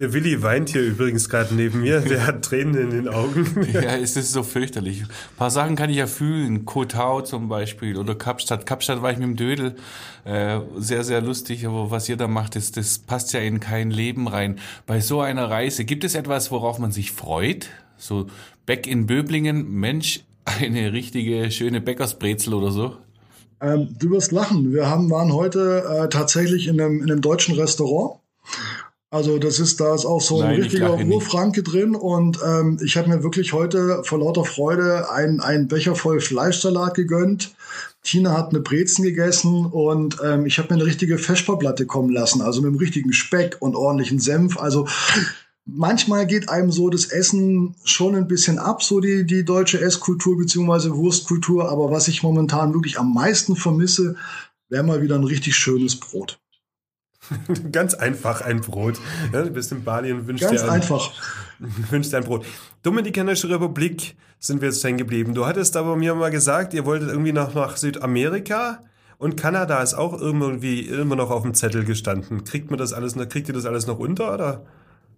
Der 0.00 0.12
Willi 0.12 0.42
weint 0.42 0.70
hier 0.70 0.82
übrigens 0.82 1.28
gerade 1.28 1.54
neben 1.54 1.82
mir. 1.82 2.00
Der 2.00 2.26
hat 2.26 2.44
Tränen 2.44 2.74
in 2.74 2.90
den 2.90 3.08
Augen. 3.08 3.46
ja, 3.72 3.96
es 3.96 4.16
ist 4.16 4.32
so 4.32 4.42
fürchterlich. 4.42 5.02
Ein 5.02 5.36
paar 5.36 5.52
Sachen 5.52 5.76
kann 5.76 5.88
ich 5.88 5.98
ja 5.98 6.08
fühlen. 6.08 6.64
Kotau 6.64 7.20
zum 7.20 7.48
Beispiel 7.48 7.96
oder 7.96 8.16
Kapstadt. 8.16 8.66
Kapstadt 8.66 9.02
war 9.02 9.12
ich 9.12 9.18
mit 9.18 9.28
dem 9.28 9.36
Dödel. 9.36 9.76
Äh, 10.24 10.58
sehr, 10.78 11.04
sehr 11.04 11.20
lustig. 11.20 11.64
Aber 11.64 11.92
was 11.92 12.08
ihr 12.08 12.16
da 12.16 12.26
macht, 12.26 12.56
das, 12.56 12.72
das 12.72 12.98
passt 12.98 13.32
ja 13.34 13.40
in 13.40 13.60
kein 13.60 13.92
Leben 13.92 14.26
rein. 14.26 14.58
Bei 14.84 15.00
so 15.00 15.20
einer 15.20 15.48
Reise, 15.48 15.84
gibt 15.84 16.02
es 16.02 16.16
etwas, 16.16 16.50
worauf 16.50 16.80
man 16.80 16.90
sich 16.90 17.12
freut? 17.12 17.68
So 17.96 18.26
Beck 18.66 18.88
in 18.88 19.06
Böblingen, 19.06 19.70
Mensch, 19.70 20.24
eine 20.44 20.92
richtige 20.92 21.52
schöne 21.52 21.80
Bäckersbrezel 21.80 22.52
oder 22.52 22.72
so? 22.72 22.96
Ähm, 23.60 23.94
du 23.96 24.10
wirst 24.10 24.32
lachen. 24.32 24.72
Wir 24.72 24.88
haben, 24.88 25.08
waren 25.08 25.32
heute 25.32 25.84
äh, 25.88 26.08
tatsächlich 26.08 26.66
in 26.66 26.80
einem, 26.80 27.00
in 27.00 27.12
einem 27.12 27.20
deutschen 27.20 27.54
Restaurant 27.54 28.18
also 29.14 29.38
das 29.38 29.60
ist, 29.60 29.78
da 29.78 29.94
ist 29.94 30.06
auch 30.06 30.20
so 30.20 30.40
ein 30.40 30.48
Nein, 30.48 30.62
richtiger 30.62 30.98
Urfranke 30.98 31.62
drin 31.62 31.94
und 31.94 32.40
ähm, 32.44 32.78
ich 32.84 32.96
habe 32.96 33.08
mir 33.08 33.22
wirklich 33.22 33.52
heute 33.52 34.02
vor 34.02 34.18
lauter 34.18 34.44
Freude 34.44 35.08
einen, 35.08 35.38
einen 35.38 35.68
Becher 35.68 35.94
voll 35.94 36.18
Fleischsalat 36.18 36.94
gegönnt. 36.94 37.54
Tina 38.02 38.36
hat 38.36 38.48
eine 38.48 38.58
Brezen 38.58 39.04
gegessen 39.04 39.66
und 39.66 40.16
ähm, 40.24 40.46
ich 40.46 40.58
habe 40.58 40.74
mir 40.74 40.80
eine 40.80 40.86
richtige 40.86 41.16
Feschperplatte 41.18 41.86
kommen 41.86 42.10
lassen, 42.10 42.42
also 42.42 42.60
mit 42.60 42.70
einem 42.70 42.78
richtigen 42.78 43.12
Speck 43.12 43.58
und 43.60 43.76
ordentlichen 43.76 44.18
Senf. 44.18 44.58
Also 44.58 44.88
manchmal 45.64 46.26
geht 46.26 46.48
einem 46.48 46.72
so 46.72 46.90
das 46.90 47.04
Essen 47.04 47.76
schon 47.84 48.16
ein 48.16 48.26
bisschen 48.26 48.58
ab, 48.58 48.82
so 48.82 48.98
die, 48.98 49.24
die 49.24 49.44
deutsche 49.44 49.80
Esskultur 49.80 50.36
beziehungsweise 50.36 50.96
Wurstkultur. 50.96 51.70
Aber 51.70 51.92
was 51.92 52.08
ich 52.08 52.24
momentan 52.24 52.74
wirklich 52.74 52.98
am 52.98 53.14
meisten 53.14 53.54
vermisse, 53.54 54.16
wäre 54.68 54.82
mal 54.82 55.02
wieder 55.02 55.14
ein 55.14 55.22
richtig 55.22 55.54
schönes 55.54 55.94
Brot. 56.00 56.40
Ganz 57.72 57.94
einfach 57.94 58.40
ein 58.40 58.60
Brot. 58.60 59.00
Ja, 59.32 59.42
du 59.42 59.50
bist 59.50 59.72
in 59.72 59.84
Bali 59.84 60.12
und 60.12 60.26
wünschst 60.26 60.48
Ganz 60.48 60.60
dir 60.62 60.68
ein, 60.68 60.80
einfach. 60.80 61.10
wünschst 61.90 62.12
dir 62.12 62.18
ein 62.18 62.24
Brot. 62.24 62.44
Dominikanische 62.82 63.48
Republik 63.50 64.16
sind 64.38 64.60
wir 64.60 64.68
jetzt 64.68 64.84
hängen 64.84 64.98
geblieben. 64.98 65.34
Du 65.34 65.46
hattest 65.46 65.76
aber 65.76 65.96
mir 65.96 66.14
mal 66.14 66.30
gesagt, 66.30 66.74
ihr 66.74 66.84
wolltet 66.84 67.08
irgendwie 67.08 67.32
noch 67.32 67.54
nach 67.54 67.76
Südamerika 67.76 68.80
und 69.18 69.36
Kanada 69.36 69.82
ist 69.82 69.94
auch 69.94 70.20
irgendwie 70.20 70.80
immer 70.80 71.16
noch 71.16 71.30
auf 71.30 71.42
dem 71.42 71.54
Zettel 71.54 71.84
gestanden. 71.84 72.44
Kriegt 72.44 72.70
man 72.70 72.78
das 72.78 72.92
alles 72.92 73.16
noch, 73.16 73.28
kriegt 73.28 73.48
ihr 73.48 73.54
das 73.54 73.64
alles 73.64 73.86
noch 73.86 73.98
unter 73.98 74.34
oder? 74.34 74.64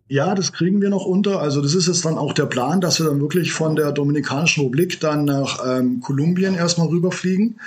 Ja, 0.09 0.37
das 0.37 0.53
kriegen 0.53 0.81
wir 0.81 0.91
noch 0.91 1.05
unter. 1.05 1.41
Also 1.41 1.61
das 1.61 1.75
ist 1.75 1.89
jetzt 1.89 2.05
dann 2.05 2.17
auch 2.17 2.33
der 2.33 2.47
Plan, 2.47 2.81
dass 2.81 3.01
wir 3.01 3.07
dann 3.07 3.21
wirklich 3.21 3.53
von 3.53 3.75
der 3.75 3.91
Dominikanischen 3.91 4.63
Republik 4.63 5.01
dann 5.01 5.25
nach 5.25 5.59
ähm, 5.67 6.01
Kolumbien 6.01 6.55
erstmal 6.55 6.87
rüberfliegen 6.87 7.59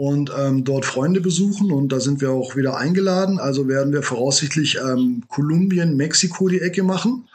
und 0.00 0.32
ähm, 0.34 0.64
dort 0.64 0.86
Freunde 0.86 1.20
besuchen. 1.20 1.70
Und 1.70 1.92
da 1.92 2.00
sind 2.00 2.22
wir 2.22 2.30
auch 2.30 2.56
wieder 2.56 2.78
eingeladen. 2.78 3.38
Also 3.38 3.68
werden 3.68 3.92
wir 3.92 4.02
voraussichtlich 4.02 4.78
ähm, 4.78 5.24
Kolumbien, 5.28 5.94
Mexiko 5.94 6.48
die 6.48 6.62
Ecke 6.62 6.82
machen. 6.82 7.28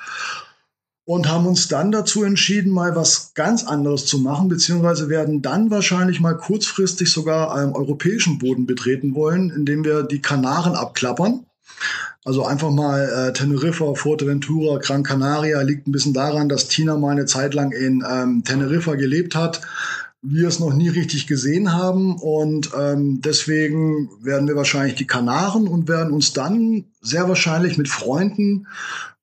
Und 1.04 1.30
haben 1.30 1.46
uns 1.46 1.68
dann 1.68 1.92
dazu 1.92 2.24
entschieden, 2.24 2.72
mal 2.72 2.96
was 2.96 3.36
ganz 3.36 3.64
anderes 3.66 4.08
zu 4.08 4.18
machen, 4.18 4.48
beziehungsweise 4.48 5.10
werden 5.10 5.44
dann 5.44 5.70
wahrscheinlich 5.70 6.20
mal 6.20 6.34
kurzfristig 6.34 7.12
sogar 7.12 7.62
ähm, 7.62 7.76
europäischen 7.76 8.40
Boden 8.40 8.66
betreten 8.66 9.14
wollen, 9.14 9.52
indem 9.52 9.86
wir 9.86 10.02
die 10.02 10.24
Kanaren 10.24 10.74
abklappern. 10.74 11.46
Also 12.24 12.44
einfach 12.44 12.72
mal 12.72 13.08
äh, 13.08 13.34
Teneriffa, 13.34 13.94
Fuerteventura, 13.94 14.80
Gran 14.80 15.04
Canaria 15.04 15.62
liegt 15.62 15.88
ein 15.88 15.92
bisschen 15.92 16.16
daran, 16.16 16.50
dass 16.50 16.68
Tina 16.68 16.98
mal 16.98 17.12
eine 17.12 17.28
Zeit 17.28 17.54
lang 17.54 17.72
in 17.72 18.04
ähm, 18.10 18.44
Teneriffa 18.44 18.96
gelebt 18.96 19.36
hat, 19.36 19.62
wir 20.28 20.48
es 20.48 20.60
noch 20.60 20.74
nie 20.74 20.90
richtig 20.90 21.28
gesehen 21.28 21.74
haben 21.74 22.16
und 22.18 22.72
ähm, 22.78 23.22
deswegen 23.22 24.10
werden 24.22 24.48
wir 24.48 24.56
wahrscheinlich 24.56 24.96
die 24.96 25.08
Kanaren 25.08 25.68
und 25.68 25.88
werden 25.88 26.12
uns 26.12 26.34
dann 26.34 26.86
sehr 27.02 27.28
wahrscheinlich 27.30 27.78
mit 27.78 27.88
Freunden 27.88 28.68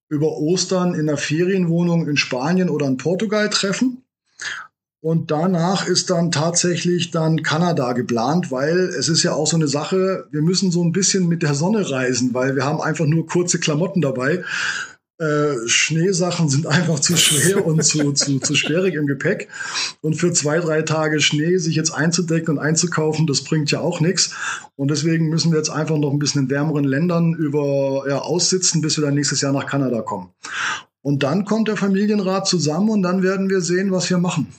über 0.09 0.37
Ostern 0.37 0.95
in 0.95 1.09
einer 1.09 1.19
Ferienwohnung 1.19 2.07
in 2.07 2.17
Spanien 2.17 2.69
oder 2.69 2.87
in 2.87 2.99
Portugal 2.99 3.49
treffen. 3.49 4.05
Und 5.01 5.33
danach 5.33 5.89
ist 5.89 6.11
dann 6.11 6.31
tatsächlich 6.31 7.11
dann 7.11 7.43
Kanada 7.43 7.93
geplant, 7.93 8.53
weil 8.53 8.79
es 8.79 9.09
ist 9.09 9.25
ja 9.25 9.33
auch 9.33 9.49
so 9.49 9.57
eine 9.57 9.67
Sache, 9.67 10.29
wir 10.31 10.43
müssen 10.43 10.71
so 10.71 10.85
ein 10.85 10.93
bisschen 10.93 11.27
mit 11.27 11.43
der 11.43 11.55
Sonne 11.55 11.91
reisen, 11.91 12.35
weil 12.35 12.55
wir 12.55 12.65
haben 12.65 12.81
einfach 12.81 13.07
nur 13.07 13.27
kurze 13.27 13.59
Klamotten 13.59 14.01
dabei. 14.01 14.45
Äh, 15.19 15.69
Schneesachen 15.69 16.49
sind 16.49 16.67
einfach 16.67 16.99
zu 16.99 17.17
schwer 17.17 17.65
und 17.65 17.85
zu, 17.85 18.13
zu, 18.13 18.41
zu 18.41 18.55
sperrig 18.55 18.95
im 18.95 19.07
Gepäck. 19.07 19.49
Und 20.01 20.15
für 20.15 20.33
zwei, 20.33 20.59
drei 20.59 20.83
Tage 20.83 21.21
Schnee 21.21 21.59
sich 21.59 21.77
jetzt 21.77 21.93
einzudecken 21.93 22.57
und 22.57 22.65
einzukaufen, 22.65 23.27
das 23.27 23.45
bringt 23.45 23.71
ja 23.71 23.81
auch 23.81 24.01
nichts. 24.01 24.35
Und 24.75 24.91
deswegen 24.91 25.29
müssen 25.29 25.53
wir 25.53 25.59
jetzt 25.59 25.71
einfach 25.71 25.99
noch 25.99 26.11
ein 26.11 26.19
bisschen 26.19 26.45
in 26.45 26.51
wärmeren 26.51 26.85
Ländern 26.85 27.35
über 27.35 28.05
ja, 28.09 28.19
aussitzen, 28.19 28.81
bis 28.81 28.97
wir 28.99 29.05
dann 29.05 29.15
nächstes 29.15 29.41
Jahr 29.43 29.53
nach 29.53 29.67
Kanada 29.67 30.01
kommen. 30.03 30.31
Und 31.03 31.23
dann 31.23 31.45
kommt 31.45 31.69
der 31.69 31.77
Familienrat 31.77 32.47
zusammen 32.49 32.89
und 32.89 33.03
dann 33.03 33.23
werden 33.23 33.51
wir 33.51 33.61
sehen, 33.61 33.93
was 33.93 34.09
wir 34.09 34.19
machen. 34.19 34.53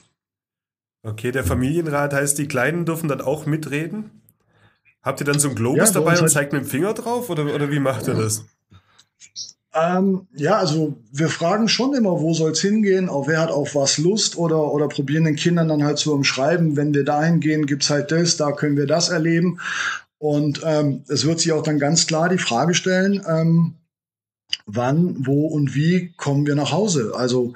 Okay, 1.02 1.32
der 1.32 1.44
Familienrat 1.44 2.14
heißt, 2.14 2.38
die 2.38 2.48
Kleinen 2.48 2.86
dürfen 2.86 3.08
dann 3.08 3.20
auch 3.20 3.44
mitreden? 3.44 4.10
Habt 5.02 5.20
ihr 5.20 5.26
dann 5.26 5.38
so 5.38 5.48
einen 5.48 5.56
Globus 5.56 5.78
Ja, 5.78 5.84
bei 5.86 5.92
dabei 5.92 6.12
und 6.12 6.20
halt- 6.22 6.30
zeigt 6.30 6.52
mit 6.54 6.62
dem 6.62 6.66
Finger 6.68 6.94
drauf 6.94 7.28
oder, 7.28 7.54
oder 7.54 7.70
wie 7.70 7.80
macht 7.80 8.08
ihr 8.08 8.14
das? 8.14 8.44
Ähm, 9.74 10.28
ja, 10.36 10.56
also 10.58 10.94
wir 11.12 11.28
fragen 11.28 11.68
schon 11.68 11.94
immer, 11.94 12.20
wo 12.20 12.32
soll's 12.32 12.60
hingehen, 12.60 13.08
auf 13.08 13.26
wer 13.26 13.40
hat 13.40 13.50
auf 13.50 13.74
was 13.74 13.98
Lust 13.98 14.38
oder, 14.38 14.72
oder 14.72 14.88
probieren 14.88 15.24
den 15.24 15.34
Kindern 15.34 15.68
dann 15.68 15.82
halt 15.82 15.98
zu 15.98 16.14
umschreiben, 16.14 16.76
wenn 16.76 16.94
wir 16.94 17.04
dahin 17.04 17.40
gehen, 17.40 17.66
gibt's 17.66 17.90
halt 17.90 18.12
das, 18.12 18.36
da 18.36 18.52
können 18.52 18.76
wir 18.76 18.86
das 18.86 19.08
erleben. 19.08 19.58
Und 20.18 20.62
ähm, 20.64 21.02
es 21.08 21.26
wird 21.26 21.40
sich 21.40 21.52
auch 21.52 21.62
dann 21.62 21.80
ganz 21.80 22.06
klar 22.06 22.28
die 22.28 22.38
Frage 22.38 22.74
stellen, 22.74 23.22
ähm, 23.28 23.74
wann, 24.64 25.26
wo 25.26 25.48
und 25.48 25.74
wie 25.74 26.12
kommen 26.16 26.46
wir 26.46 26.54
nach 26.54 26.70
Hause? 26.70 27.12
Also 27.16 27.54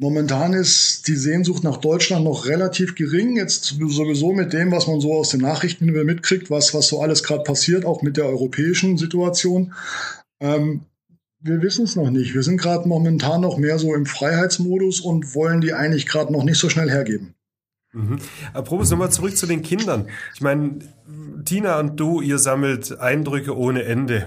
Momentan 0.00 0.52
ist 0.52 1.08
die 1.08 1.16
Sehnsucht 1.16 1.64
nach 1.64 1.78
Deutschland 1.78 2.24
noch 2.24 2.46
relativ 2.46 2.94
gering. 2.94 3.36
Jetzt 3.36 3.64
sowieso 3.64 4.32
mit 4.32 4.52
dem, 4.52 4.70
was 4.70 4.86
man 4.86 5.00
so 5.00 5.12
aus 5.14 5.30
den 5.30 5.40
Nachrichten 5.40 5.86
mitkriegt, 5.86 6.50
was, 6.50 6.72
was 6.72 6.86
so 6.86 7.02
alles 7.02 7.24
gerade 7.24 7.42
passiert, 7.42 7.84
auch 7.84 8.00
mit 8.00 8.16
der 8.16 8.26
europäischen 8.26 8.96
Situation. 8.96 9.74
Ähm, 10.38 10.82
wir 11.40 11.62
wissen 11.62 11.84
es 11.84 11.96
noch 11.96 12.10
nicht. 12.10 12.34
Wir 12.34 12.42
sind 12.42 12.60
gerade 12.60 12.88
momentan 12.88 13.40
noch 13.40 13.58
mehr 13.58 13.78
so 13.78 13.94
im 13.94 14.06
Freiheitsmodus 14.06 15.00
und 15.00 15.34
wollen 15.34 15.60
die 15.60 15.72
eigentlich 15.72 16.06
gerade 16.06 16.32
noch 16.32 16.44
nicht 16.44 16.58
so 16.58 16.68
schnell 16.68 16.90
hergeben. 16.90 17.34
Mhm. 17.92 18.18
Apropos 18.52 18.90
nochmal 18.90 19.10
zurück 19.10 19.36
zu 19.36 19.46
den 19.46 19.62
Kindern. 19.62 20.08
Ich 20.34 20.40
meine, 20.40 20.78
Tina 21.44 21.78
und 21.78 21.98
du, 21.98 22.20
ihr 22.20 22.38
sammelt 22.38 22.98
Eindrücke 22.98 23.56
ohne 23.56 23.84
Ende. 23.84 24.26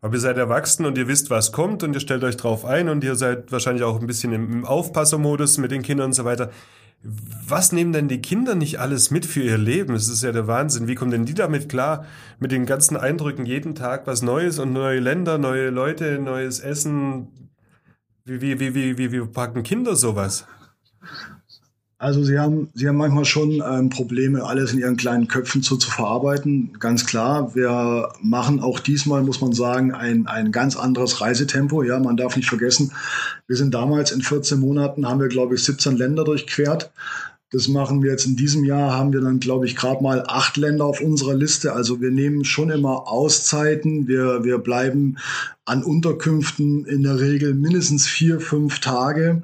Aber 0.00 0.14
ihr 0.14 0.20
seid 0.20 0.36
erwachsen 0.36 0.84
und 0.84 0.98
ihr 0.98 1.06
wisst, 1.06 1.30
was 1.30 1.52
kommt 1.52 1.84
und 1.84 1.94
ihr 1.94 2.00
stellt 2.00 2.24
euch 2.24 2.36
drauf 2.36 2.64
ein 2.64 2.88
und 2.88 3.04
ihr 3.04 3.14
seid 3.14 3.52
wahrscheinlich 3.52 3.84
auch 3.84 4.00
ein 4.00 4.08
bisschen 4.08 4.32
im 4.32 4.64
Aufpassermodus 4.64 5.58
mit 5.58 5.70
den 5.70 5.82
Kindern 5.82 6.06
und 6.06 6.12
so 6.12 6.24
weiter. 6.24 6.50
Was 7.04 7.72
nehmen 7.72 7.92
denn 7.92 8.06
die 8.06 8.22
Kinder 8.22 8.54
nicht 8.54 8.78
alles 8.78 9.10
mit 9.10 9.26
für 9.26 9.42
ihr 9.42 9.58
Leben? 9.58 9.94
Das 9.94 10.08
ist 10.08 10.22
ja 10.22 10.30
der 10.30 10.46
Wahnsinn. 10.46 10.86
Wie 10.86 10.94
kommen 10.94 11.10
denn 11.10 11.24
die 11.24 11.34
damit 11.34 11.68
klar? 11.68 12.06
Mit 12.38 12.52
den 12.52 12.64
ganzen 12.64 12.96
Eindrücken 12.96 13.44
jeden 13.44 13.74
Tag 13.74 14.06
was 14.06 14.22
Neues 14.22 14.60
und 14.60 14.72
neue 14.72 15.00
Länder, 15.00 15.36
neue 15.36 15.70
Leute, 15.70 16.20
neues 16.20 16.60
Essen. 16.60 17.50
Wie, 18.24 18.40
wie, 18.40 18.60
wie, 18.60 18.74
wie, 18.74 18.98
wie, 18.98 19.10
wie 19.10 19.26
packen 19.26 19.64
Kinder 19.64 19.96
sowas? 19.96 20.46
Also 22.02 22.24
sie 22.24 22.36
haben, 22.36 22.68
sie 22.74 22.88
haben 22.88 22.96
manchmal 22.96 23.24
schon 23.24 23.62
ähm, 23.64 23.88
Probleme, 23.88 24.42
alles 24.42 24.72
in 24.72 24.80
ihren 24.80 24.96
kleinen 24.96 25.28
Köpfen 25.28 25.62
zu, 25.62 25.76
zu 25.76 25.88
verarbeiten. 25.88 26.72
Ganz 26.80 27.06
klar, 27.06 27.54
wir 27.54 28.08
machen 28.20 28.58
auch 28.58 28.80
diesmal, 28.80 29.22
muss 29.22 29.40
man 29.40 29.52
sagen, 29.52 29.94
ein, 29.94 30.26
ein 30.26 30.50
ganz 30.50 30.74
anderes 30.74 31.20
Reisetempo. 31.20 31.84
Ja, 31.84 32.00
man 32.00 32.16
darf 32.16 32.34
nicht 32.34 32.48
vergessen, 32.48 32.90
wir 33.46 33.54
sind 33.54 33.72
damals 33.72 34.10
in 34.10 34.20
14 34.20 34.58
Monaten, 34.58 35.08
haben 35.08 35.20
wir, 35.20 35.28
glaube 35.28 35.54
ich, 35.54 35.62
17 35.62 35.96
Länder 35.96 36.24
durchquert. 36.24 36.90
Das 37.52 37.68
machen 37.68 38.02
wir 38.02 38.10
jetzt 38.10 38.26
in 38.26 38.34
diesem 38.34 38.64
Jahr, 38.64 38.94
haben 38.94 39.12
wir 39.12 39.20
dann, 39.20 39.38
glaube 39.38 39.66
ich, 39.66 39.76
gerade 39.76 40.02
mal 40.02 40.24
acht 40.26 40.56
Länder 40.56 40.86
auf 40.86 41.00
unserer 41.00 41.34
Liste. 41.34 41.72
Also 41.72 42.00
wir 42.00 42.10
nehmen 42.10 42.44
schon 42.44 42.70
immer 42.70 43.06
Auszeiten. 43.06 44.08
Wir, 44.08 44.42
wir 44.42 44.58
bleiben 44.58 45.18
an 45.64 45.84
Unterkünften 45.84 46.84
in 46.84 47.04
der 47.04 47.20
Regel 47.20 47.54
mindestens 47.54 48.08
vier, 48.08 48.40
fünf 48.40 48.80
Tage. 48.80 49.42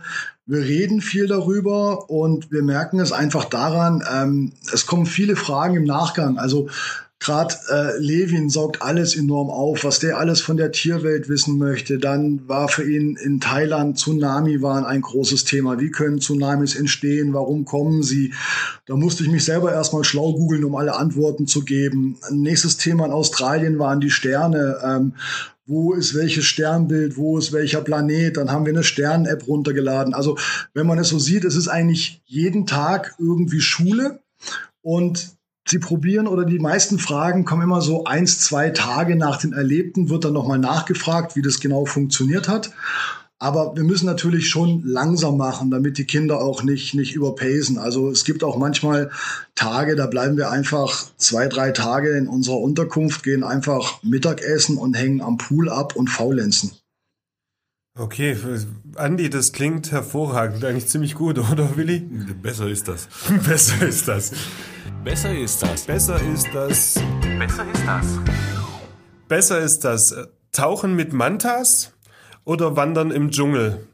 Wir 0.48 0.62
reden 0.62 1.02
viel 1.02 1.26
darüber 1.26 2.08
und 2.08 2.50
wir 2.50 2.62
merken 2.62 3.00
es 3.00 3.12
einfach 3.12 3.44
daran, 3.44 4.02
ähm, 4.10 4.52
es 4.72 4.86
kommen 4.86 5.04
viele 5.04 5.36
Fragen 5.36 5.76
im 5.76 5.84
Nachgang. 5.84 6.38
Also 6.38 6.70
gerade 7.20 7.54
äh, 7.68 7.98
Levin 7.98 8.48
saugt 8.48 8.80
alles 8.80 9.14
enorm 9.14 9.50
auf, 9.50 9.84
was 9.84 9.98
der 9.98 10.16
alles 10.16 10.40
von 10.40 10.56
der 10.56 10.72
Tierwelt 10.72 11.28
wissen 11.28 11.58
möchte. 11.58 11.98
Dann 11.98 12.48
war 12.48 12.68
für 12.68 12.90
ihn 12.90 13.16
in 13.22 13.40
Thailand 13.40 13.98
Tsunami 13.98 14.62
waren 14.62 14.86
ein 14.86 15.02
großes 15.02 15.44
Thema. 15.44 15.80
Wie 15.80 15.90
können 15.90 16.18
Tsunamis 16.18 16.76
entstehen? 16.76 17.34
Warum 17.34 17.66
kommen 17.66 18.02
sie? 18.02 18.32
Da 18.86 18.96
musste 18.96 19.24
ich 19.24 19.30
mich 19.30 19.44
selber 19.44 19.72
erstmal 19.74 20.04
schlau 20.04 20.32
googeln, 20.32 20.64
um 20.64 20.76
alle 20.76 20.96
Antworten 20.96 21.46
zu 21.46 21.60
geben. 21.60 22.16
Nächstes 22.30 22.78
Thema 22.78 23.04
in 23.04 23.12
Australien 23.12 23.78
waren 23.78 24.00
die 24.00 24.10
Sterne. 24.10 24.78
Ähm, 24.82 25.12
wo 25.68 25.92
ist 25.92 26.14
welches 26.14 26.46
Sternbild, 26.46 27.16
wo 27.18 27.38
ist 27.38 27.52
welcher 27.52 27.82
Planet, 27.82 28.38
dann 28.38 28.50
haben 28.50 28.64
wir 28.64 28.72
eine 28.72 28.82
Stern-App 28.82 29.46
runtergeladen. 29.46 30.14
Also 30.14 30.38
wenn 30.72 30.86
man 30.86 30.98
es 30.98 31.10
so 31.10 31.18
sieht, 31.18 31.44
es 31.44 31.56
ist 31.56 31.68
eigentlich 31.68 32.22
jeden 32.24 32.66
Tag 32.66 33.14
irgendwie 33.18 33.60
Schule 33.60 34.20
und 34.80 35.36
sie 35.66 35.78
probieren 35.78 36.26
oder 36.26 36.46
die 36.46 36.58
meisten 36.58 36.98
Fragen 36.98 37.44
kommen 37.44 37.62
immer 37.62 37.82
so 37.82 38.04
eins, 38.04 38.40
zwei 38.40 38.70
Tage 38.70 39.14
nach 39.14 39.36
den 39.36 39.52
Erlebten, 39.52 40.08
wird 40.08 40.24
dann 40.24 40.32
nochmal 40.32 40.58
nachgefragt, 40.58 41.36
wie 41.36 41.42
das 41.42 41.60
genau 41.60 41.84
funktioniert 41.84 42.48
hat. 42.48 42.70
Aber 43.40 43.76
wir 43.76 43.84
müssen 43.84 44.06
natürlich 44.06 44.48
schon 44.48 44.82
langsam 44.84 45.36
machen, 45.36 45.70
damit 45.70 45.96
die 45.96 46.06
Kinder 46.06 46.40
auch 46.40 46.64
nicht, 46.64 46.94
nicht 46.94 47.14
überpacen. 47.14 47.78
Also 47.78 48.10
es 48.10 48.24
gibt 48.24 48.42
auch 48.42 48.56
manchmal 48.56 49.10
Tage, 49.54 49.94
da 49.94 50.06
bleiben 50.06 50.36
wir 50.36 50.50
einfach 50.50 51.06
zwei, 51.16 51.46
drei 51.46 51.70
Tage 51.70 52.16
in 52.16 52.26
unserer 52.26 52.58
Unterkunft, 52.58 53.22
gehen 53.22 53.44
einfach 53.44 54.02
Mittagessen 54.02 54.76
und 54.76 54.94
hängen 54.94 55.20
am 55.20 55.36
Pool 55.36 55.68
ab 55.68 55.94
und 55.94 56.08
faulenzen. 56.08 56.72
Okay, 57.96 58.36
Andi, 58.96 59.30
das 59.30 59.52
klingt 59.52 59.90
hervorragend, 59.92 60.64
eigentlich 60.64 60.86
ziemlich 60.88 61.14
gut, 61.14 61.38
oder 61.52 61.76
Willi? 61.76 62.00
Besser 62.00 62.68
ist 62.68 62.88
das. 62.88 63.08
Besser 63.46 63.86
ist 63.86 64.08
das. 64.08 64.32
Besser 65.04 65.36
ist 65.36 65.62
das. 65.62 65.84
Besser 65.84 66.20
ist 66.22 66.48
das. 66.52 66.94
Besser 67.38 67.66
ist 67.72 67.86
das. 67.86 68.06
Besser 69.28 69.60
ist 69.60 69.80
das. 69.84 70.14
Tauchen 70.50 70.96
mit 70.96 71.12
Mantas 71.12 71.92
oder 72.48 72.76
Wandern 72.76 73.10
im 73.10 73.30
Dschungel? 73.30 73.86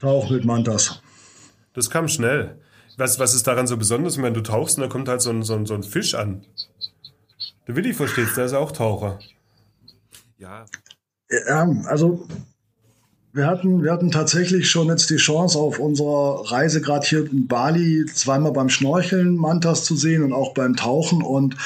Tauch 0.00 0.28
mit 0.30 0.44
Mantas. 0.44 1.00
Das 1.74 1.90
kam 1.90 2.08
schnell. 2.08 2.60
Was, 2.96 3.20
was 3.20 3.34
ist 3.34 3.46
daran 3.46 3.68
so 3.68 3.76
besonders? 3.76 4.14
Ich 4.14 4.18
meine, 4.18 4.34
du 4.34 4.40
tauchst 4.40 4.76
und 4.76 4.82
da 4.82 4.88
kommt 4.88 5.08
halt 5.08 5.22
so 5.22 5.30
ein, 5.30 5.44
so 5.44 5.54
ein, 5.54 5.64
so 5.64 5.74
ein 5.74 5.84
Fisch 5.84 6.14
an. 6.14 6.44
Der 7.68 7.76
Willi 7.76 7.94
versteht's, 7.94 8.34
der 8.34 8.46
ist 8.46 8.52
auch 8.52 8.72
Taucher. 8.72 9.20
Ja. 10.38 10.66
Ja, 11.30 11.70
also 11.84 12.26
wir 13.32 13.46
hatten, 13.46 13.84
wir 13.84 13.92
hatten 13.92 14.10
tatsächlich 14.10 14.68
schon 14.68 14.88
jetzt 14.88 15.08
die 15.08 15.16
Chance, 15.16 15.56
auf 15.56 15.78
unserer 15.78 16.50
Reise 16.50 16.80
gerade 16.80 17.06
hier 17.06 17.30
in 17.30 17.46
Bali 17.46 18.06
zweimal 18.12 18.52
beim 18.52 18.68
Schnorcheln 18.68 19.36
Mantas 19.36 19.84
zu 19.84 19.94
sehen 19.94 20.24
und 20.24 20.32
auch 20.32 20.52
beim 20.52 20.74
Tauchen. 20.74 21.22
Und 21.22 21.56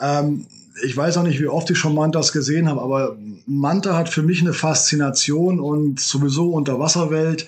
ähm, 0.00 0.46
ich 0.82 0.96
weiß 0.96 1.18
auch 1.18 1.22
nicht, 1.22 1.40
wie 1.40 1.46
oft 1.46 1.70
ich 1.70 1.78
schon 1.78 1.94
Mantas 1.94 2.32
gesehen 2.32 2.68
habe, 2.68 2.82
aber 2.82 3.16
Manta 3.46 3.96
hat 3.96 4.08
für 4.08 4.22
mich 4.22 4.40
eine 4.40 4.54
Faszination 4.54 5.60
und 5.60 6.00
sowieso 6.00 6.50
Unterwasserwelt 6.50 7.46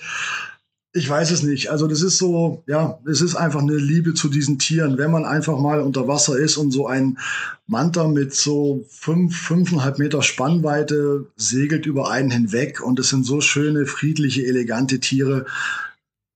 ich 0.97 1.07
weiß 1.07 1.31
es 1.31 1.43
nicht. 1.43 1.69
Also 1.69 1.87
das 1.87 2.01
ist 2.01 2.17
so, 2.17 2.63
ja, 2.65 2.99
es 3.05 3.21
ist 3.21 3.35
einfach 3.35 3.61
eine 3.61 3.75
Liebe 3.75 4.13
zu 4.13 4.29
diesen 4.29 4.57
Tieren. 4.57 4.97
Wenn 4.97 5.11
man 5.11 5.25
einfach 5.25 5.59
mal 5.59 5.81
unter 5.81 6.07
Wasser 6.07 6.37
ist 6.37 6.57
und 6.57 6.71
so 6.71 6.87
ein 6.87 7.19
Manta 7.67 8.07
mit 8.07 8.33
so 8.33 8.85
fünf, 8.89 9.37
fünfeinhalb 9.37 9.99
Meter 9.99 10.23
Spannweite 10.23 11.27
segelt 11.35 11.85
über 11.85 12.09
einen 12.09 12.31
hinweg 12.31 12.81
und 12.81 12.99
es 12.99 13.09
sind 13.09 13.25
so 13.25 13.41
schöne, 13.41 13.85
friedliche, 13.85 14.45
elegante 14.45 14.99
Tiere, 14.99 15.45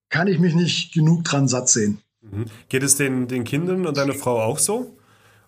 kann 0.09 0.27
ich 0.27 0.39
mich 0.39 0.53
nicht 0.53 0.93
genug 0.93 1.23
dran 1.23 1.47
satt 1.47 1.69
sehen. 1.69 1.99
Mhm. 2.21 2.45
Geht 2.69 2.83
es 2.83 2.95
den, 2.95 3.27
den 3.27 3.45
Kindern 3.45 3.87
und 3.87 3.97
deiner 3.97 4.13
Frau 4.13 4.41
auch 4.41 4.59
so? 4.59 4.95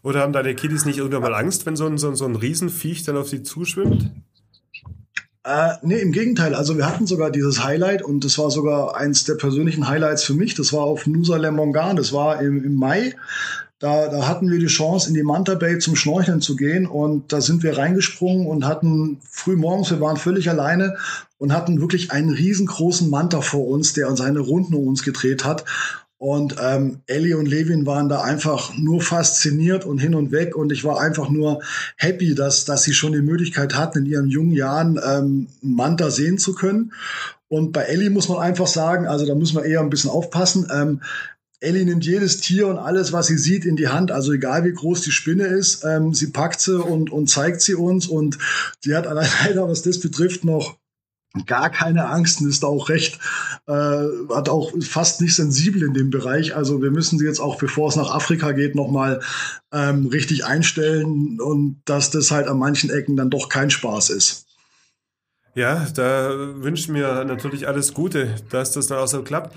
Oder 0.04 0.20
haben 0.20 0.34
deine 0.34 0.54
Kiddies 0.54 0.86
nicht 0.86 0.98
irgendwann 0.98 1.22
mal 1.22 1.34
Angst, 1.34 1.66
wenn 1.66 1.76
so 1.76 1.88
ein, 1.88 1.98
so, 1.98 2.14
so 2.14 2.26
ein 2.26 2.36
Riesenviech 2.36 3.04
dann 3.04 3.18
auf 3.18 3.30
sie 3.30 3.42
zuschwimmt? 3.42 4.12
Äh, 5.46 5.74
nee, 5.82 6.00
im 6.00 6.12
Gegenteil. 6.12 6.56
Also 6.56 6.78
wir 6.78 6.86
hatten 6.86 7.08
sogar 7.08 7.32
dieses 7.32 7.64
Highlight 7.64 8.02
und 8.02 8.24
das 8.24 8.38
war 8.38 8.52
sogar 8.52 8.98
eins 8.98 9.24
der 9.24 9.36
persönlichen 9.36 9.88
Highlights 9.88 10.24
für 10.24 10.34
mich. 10.34 10.56
Das 10.56 10.72
war 10.74 10.82
auf 10.82 11.08
Nusa 11.08 11.38
Lembongan. 11.38 11.96
Das 11.96 12.14
war 12.14 12.42
im, 12.42 12.64
im 12.64 12.76
Mai. 12.76 13.16
Da, 13.80 14.08
da 14.08 14.28
hatten 14.28 14.50
wir 14.50 14.60
die 14.60 14.68
Chance, 14.68 15.10
in 15.10 15.14
die 15.14 15.24
Manta 15.24 15.56
Bay 15.56 15.78
zum 15.78 15.98
Schnorcheln 15.98 16.40
zu 16.40 16.56
gehen 16.56 16.86
und 16.86 17.34
da 17.34 17.42
sind 17.42 17.64
wir 17.64 17.78
reingesprungen 17.78 18.48
und 18.48 18.66
hatten 18.66 19.20
früh 19.30 19.58
morgens, 19.58 19.92
wir 19.92 20.00
waren 20.00 20.16
völlig 20.16 20.50
alleine 20.50 20.96
und 21.38 21.52
hatten 21.52 21.82
wirklich 21.82 22.14
einen 22.14 22.30
riesengroßen 22.30 23.10
Manta 23.10 23.42
vor 23.42 23.68
uns, 23.68 23.92
der 23.92 24.16
seine 24.16 24.40
Runden 24.40 24.74
um 24.74 24.88
uns 24.88 25.04
gedreht 25.04 25.44
hat. 25.44 25.66
Und 26.24 26.56
ähm, 26.62 27.02
Ellie 27.06 27.38
und 27.38 27.48
Levin 27.48 27.86
waren 27.86 28.08
da 28.08 28.22
einfach 28.22 28.78
nur 28.78 29.02
fasziniert 29.02 29.84
und 29.84 29.98
hin 29.98 30.16
und 30.16 30.32
weg. 30.32 30.56
Und 30.56 30.72
ich 30.72 30.86
war 30.86 31.02
einfach 31.02 31.30
nur 31.30 31.62
happy, 31.98 32.34
dass, 32.34 32.64
dass 32.64 32.84
sie 32.84 32.94
schon 32.94 33.12
die 33.12 33.22
Möglichkeit 33.22 33.76
hatten, 33.76 33.98
in 33.98 34.06
ihren 34.06 34.30
jungen 34.30 34.54
Jahren 34.54 34.98
ähm, 35.06 35.50
Manta 35.62 36.12
sehen 36.12 36.38
zu 36.38 36.56
können. 36.56 36.94
Und 37.50 37.74
bei 37.74 37.82
Ellie 37.82 38.10
muss 38.10 38.30
man 38.30 38.38
einfach 38.38 38.68
sagen, 38.68 39.06
also 39.06 39.26
da 39.26 39.36
müssen 39.36 39.58
wir 39.58 39.66
eher 39.66 39.82
ein 39.82 39.90
bisschen 39.90 40.12
aufpassen. 40.12 40.66
Ähm, 40.74 41.02
Ellie 41.60 41.84
nimmt 41.84 42.06
jedes 42.06 42.40
Tier 42.40 42.68
und 42.68 42.78
alles, 42.78 43.12
was 43.12 43.28
sie 43.28 43.38
sieht, 43.38 43.66
in 43.66 43.76
die 43.76 43.90
Hand. 43.90 44.10
Also 44.10 44.32
egal 44.32 44.64
wie 44.64 44.72
groß 44.72 45.02
die 45.02 45.12
Spinne 45.12 45.48
ist, 45.48 45.84
ähm, 45.84 46.14
sie 46.14 46.28
packt 46.28 46.62
sie 46.62 46.82
und, 46.82 47.12
und 47.12 47.30
zeigt 47.30 47.60
sie 47.60 47.76
uns. 47.76 48.08
Und 48.08 48.38
sie 48.80 48.96
hat 48.96 49.06
leider, 49.44 49.68
was 49.68 49.82
das 49.82 50.00
betrifft, 50.00 50.46
noch 50.46 50.78
gar 51.46 51.70
keine 51.70 52.08
Angst 52.10 52.42
und 52.42 52.50
ist 52.50 52.64
auch 52.64 52.90
recht, 52.90 53.20
äh, 53.68 53.72
hat 53.74 54.50
auch 54.50 54.72
fast 54.82 55.22
nicht 55.22 55.36
sensibel 55.36 55.84
in 55.84 55.94
dem 55.94 56.10
Bereich. 56.10 56.56
Also 56.56 56.82
wir 56.82 56.92
müssen 56.92 57.18
sie 57.18 57.26
jetzt 57.26 57.40
auch, 57.40 57.58
bevor 57.58 57.90
es 57.90 57.96
nach 57.96 58.14
Afrika 58.14 58.52
geht, 58.52 58.76
nochmal 58.76 59.22
ähm, 59.72 60.08
richtig 60.08 60.46
einstellen 60.46 61.40
und 61.42 61.82
dass 61.86 62.12
das 62.12 62.32
halt 62.32 62.48
an 62.48 62.60
manchen 62.60 62.90
Ecken 62.90 63.16
dann 63.16 63.32
doch 63.32 63.50
kein 63.50 63.72
Spaß 63.72 64.12
ist. 64.12 64.46
Ja, 65.56 65.86
da 65.94 66.32
wünschen 66.56 66.94
mir 66.94 67.24
natürlich 67.26 67.68
alles 67.68 67.94
Gute, 67.94 68.36
dass 68.50 68.72
das 68.72 68.88
dann 68.88 69.00
auch 69.00 69.08
so 69.08 69.24
klappt. 69.24 69.56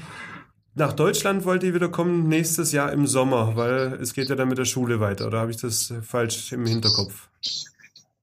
Nach 0.75 0.93
Deutschland 0.93 1.47
wollt 1.47 1.63
ihr 1.63 1.73
wieder 1.73 1.89
kommen 1.89 2.29
nächstes 2.29 2.73
Jahr 2.73 2.93
im 2.93 3.07
Sommer, 3.07 3.57
weil 3.57 3.99
es 4.01 4.13
geht 4.13 4.29
ja 4.29 4.35
dann 4.35 4.49
mit 4.49 4.59
der 4.59 4.67
Schule 4.67 5.01
weiter. 5.01 5.27
Oder 5.27 5.41
habe 5.41 5.51
ich 5.51 5.57
das 5.57 5.93
falsch 6.03 6.53
im 6.53 6.67
Hinterkopf? 6.67 7.29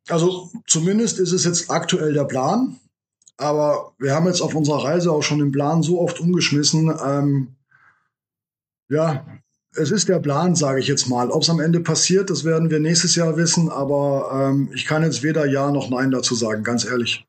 Also 0.08 0.52
zumindest 0.68 1.18
ist 1.18 1.32
es 1.32 1.46
jetzt 1.46 1.72
aktuell 1.72 2.14
der 2.14 2.26
Plan. 2.26 2.80
Aber 3.38 3.94
wir 3.98 4.14
haben 4.14 4.28
jetzt 4.28 4.42
auf 4.42 4.56
unserer 4.56 4.84
Reise 4.84 5.12
auch 5.12 5.24
schon 5.24 5.40
den 5.40 5.52
Plan 5.52 5.84
so 5.84 6.00
oft 6.00 6.20
umgeschmissen. 6.20 6.94
Ähm, 7.04 7.56
ja, 8.90 9.26
es 9.76 9.92
ist 9.92 10.08
der 10.08 10.20
Plan, 10.20 10.56
sage 10.56 10.80
ich 10.80 10.88
jetzt 10.88 11.08
mal. 11.08 11.32
Ob 11.32 11.42
es 11.42 11.50
am 11.50 11.60
Ende 11.60 11.80
passiert, 11.80 12.30
das 12.30 12.44
werden 12.44 12.70
wir 12.70 12.80
nächstes 12.80 13.16
Jahr 13.16 13.38
wissen. 13.38 13.70
Aber 13.70 14.30
ähm, 14.32 14.70
ich 14.74 14.86
kann 14.86 15.04
jetzt 15.04 15.24
weder 15.24 15.46
Ja 15.46 15.72
noch 15.72 15.90
Nein 15.90 16.12
dazu 16.12 16.36
sagen, 16.36 16.64
ganz 16.64 16.86
ehrlich. 16.86 17.26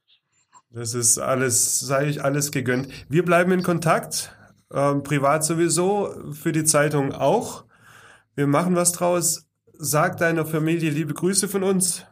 Das 0.71 0.95
ist 0.95 1.19
alles, 1.19 1.81
sei 1.81 2.09
ich 2.09 2.23
alles 2.23 2.51
gegönnt. 2.51 2.89
Wir 3.09 3.25
bleiben 3.25 3.53
in 3.53 3.63
Kontakt, 3.63 4.35
ähm, 4.73 5.03
privat 5.05 5.45
sowieso, 5.45 6.13
für 6.33 6.53
die 6.53 6.65
Zeitung 6.65 7.13
auch. 7.13 7.65
Wir 8.35 8.47
machen 8.47 8.75
was 8.75 8.93
draus. 8.93 9.47
Sag 9.79 10.19
deiner 10.19 10.45
Familie 10.45 10.91
liebe 10.91 11.15
Grüße 11.15 11.49
von 11.49 11.63
uns. 11.63 12.05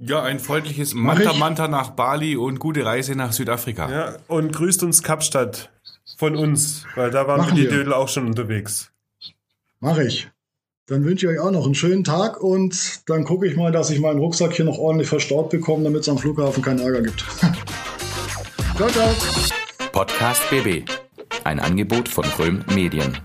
Ja, 0.00 0.22
ein 0.22 0.38
freundliches 0.38 0.94
Manta 0.94 1.32
Manta 1.32 1.66
nach 1.66 1.90
Bali 1.90 2.36
und 2.36 2.60
gute 2.60 2.84
Reise 2.84 3.16
nach 3.16 3.32
Südafrika. 3.32 3.90
Ja, 3.90 4.16
und 4.28 4.52
grüßt 4.52 4.82
uns 4.84 5.02
Kapstadt 5.02 5.70
von 6.16 6.36
uns, 6.36 6.86
weil 6.94 7.10
da 7.10 7.26
waren 7.26 7.40
Machen 7.40 7.56
wir 7.56 7.64
die 7.64 7.68
Dödel 7.68 7.92
auch 7.92 8.08
schon 8.08 8.26
unterwegs. 8.26 8.92
Mach 9.80 9.98
ich. 9.98 10.28
Dann 10.86 11.04
wünsche 11.04 11.26
ich 11.26 11.32
euch 11.32 11.40
auch 11.40 11.50
noch 11.50 11.64
einen 11.64 11.74
schönen 11.74 12.04
Tag 12.04 12.40
und 12.40 13.02
dann 13.10 13.24
gucke 13.24 13.46
ich 13.46 13.56
mal, 13.56 13.72
dass 13.72 13.90
ich 13.90 14.00
meinen 14.00 14.18
Rucksack 14.18 14.54
hier 14.54 14.64
noch 14.64 14.78
ordentlich 14.78 15.08
verstaut 15.08 15.50
bekomme, 15.50 15.84
damit 15.84 16.00
es 16.02 16.08
am 16.08 16.16
Flughafen 16.16 16.62
keinen 16.62 16.78
Ärger 16.78 17.02
gibt. 17.02 17.24
ciao, 18.76 18.88
ciao. 18.88 19.10
Podcast 19.92 20.42
BB. 20.48 20.88
Ein 21.44 21.60
Angebot 21.60 22.08
von 22.08 22.24
Röhm 22.38 22.64
Medien. 22.74 23.18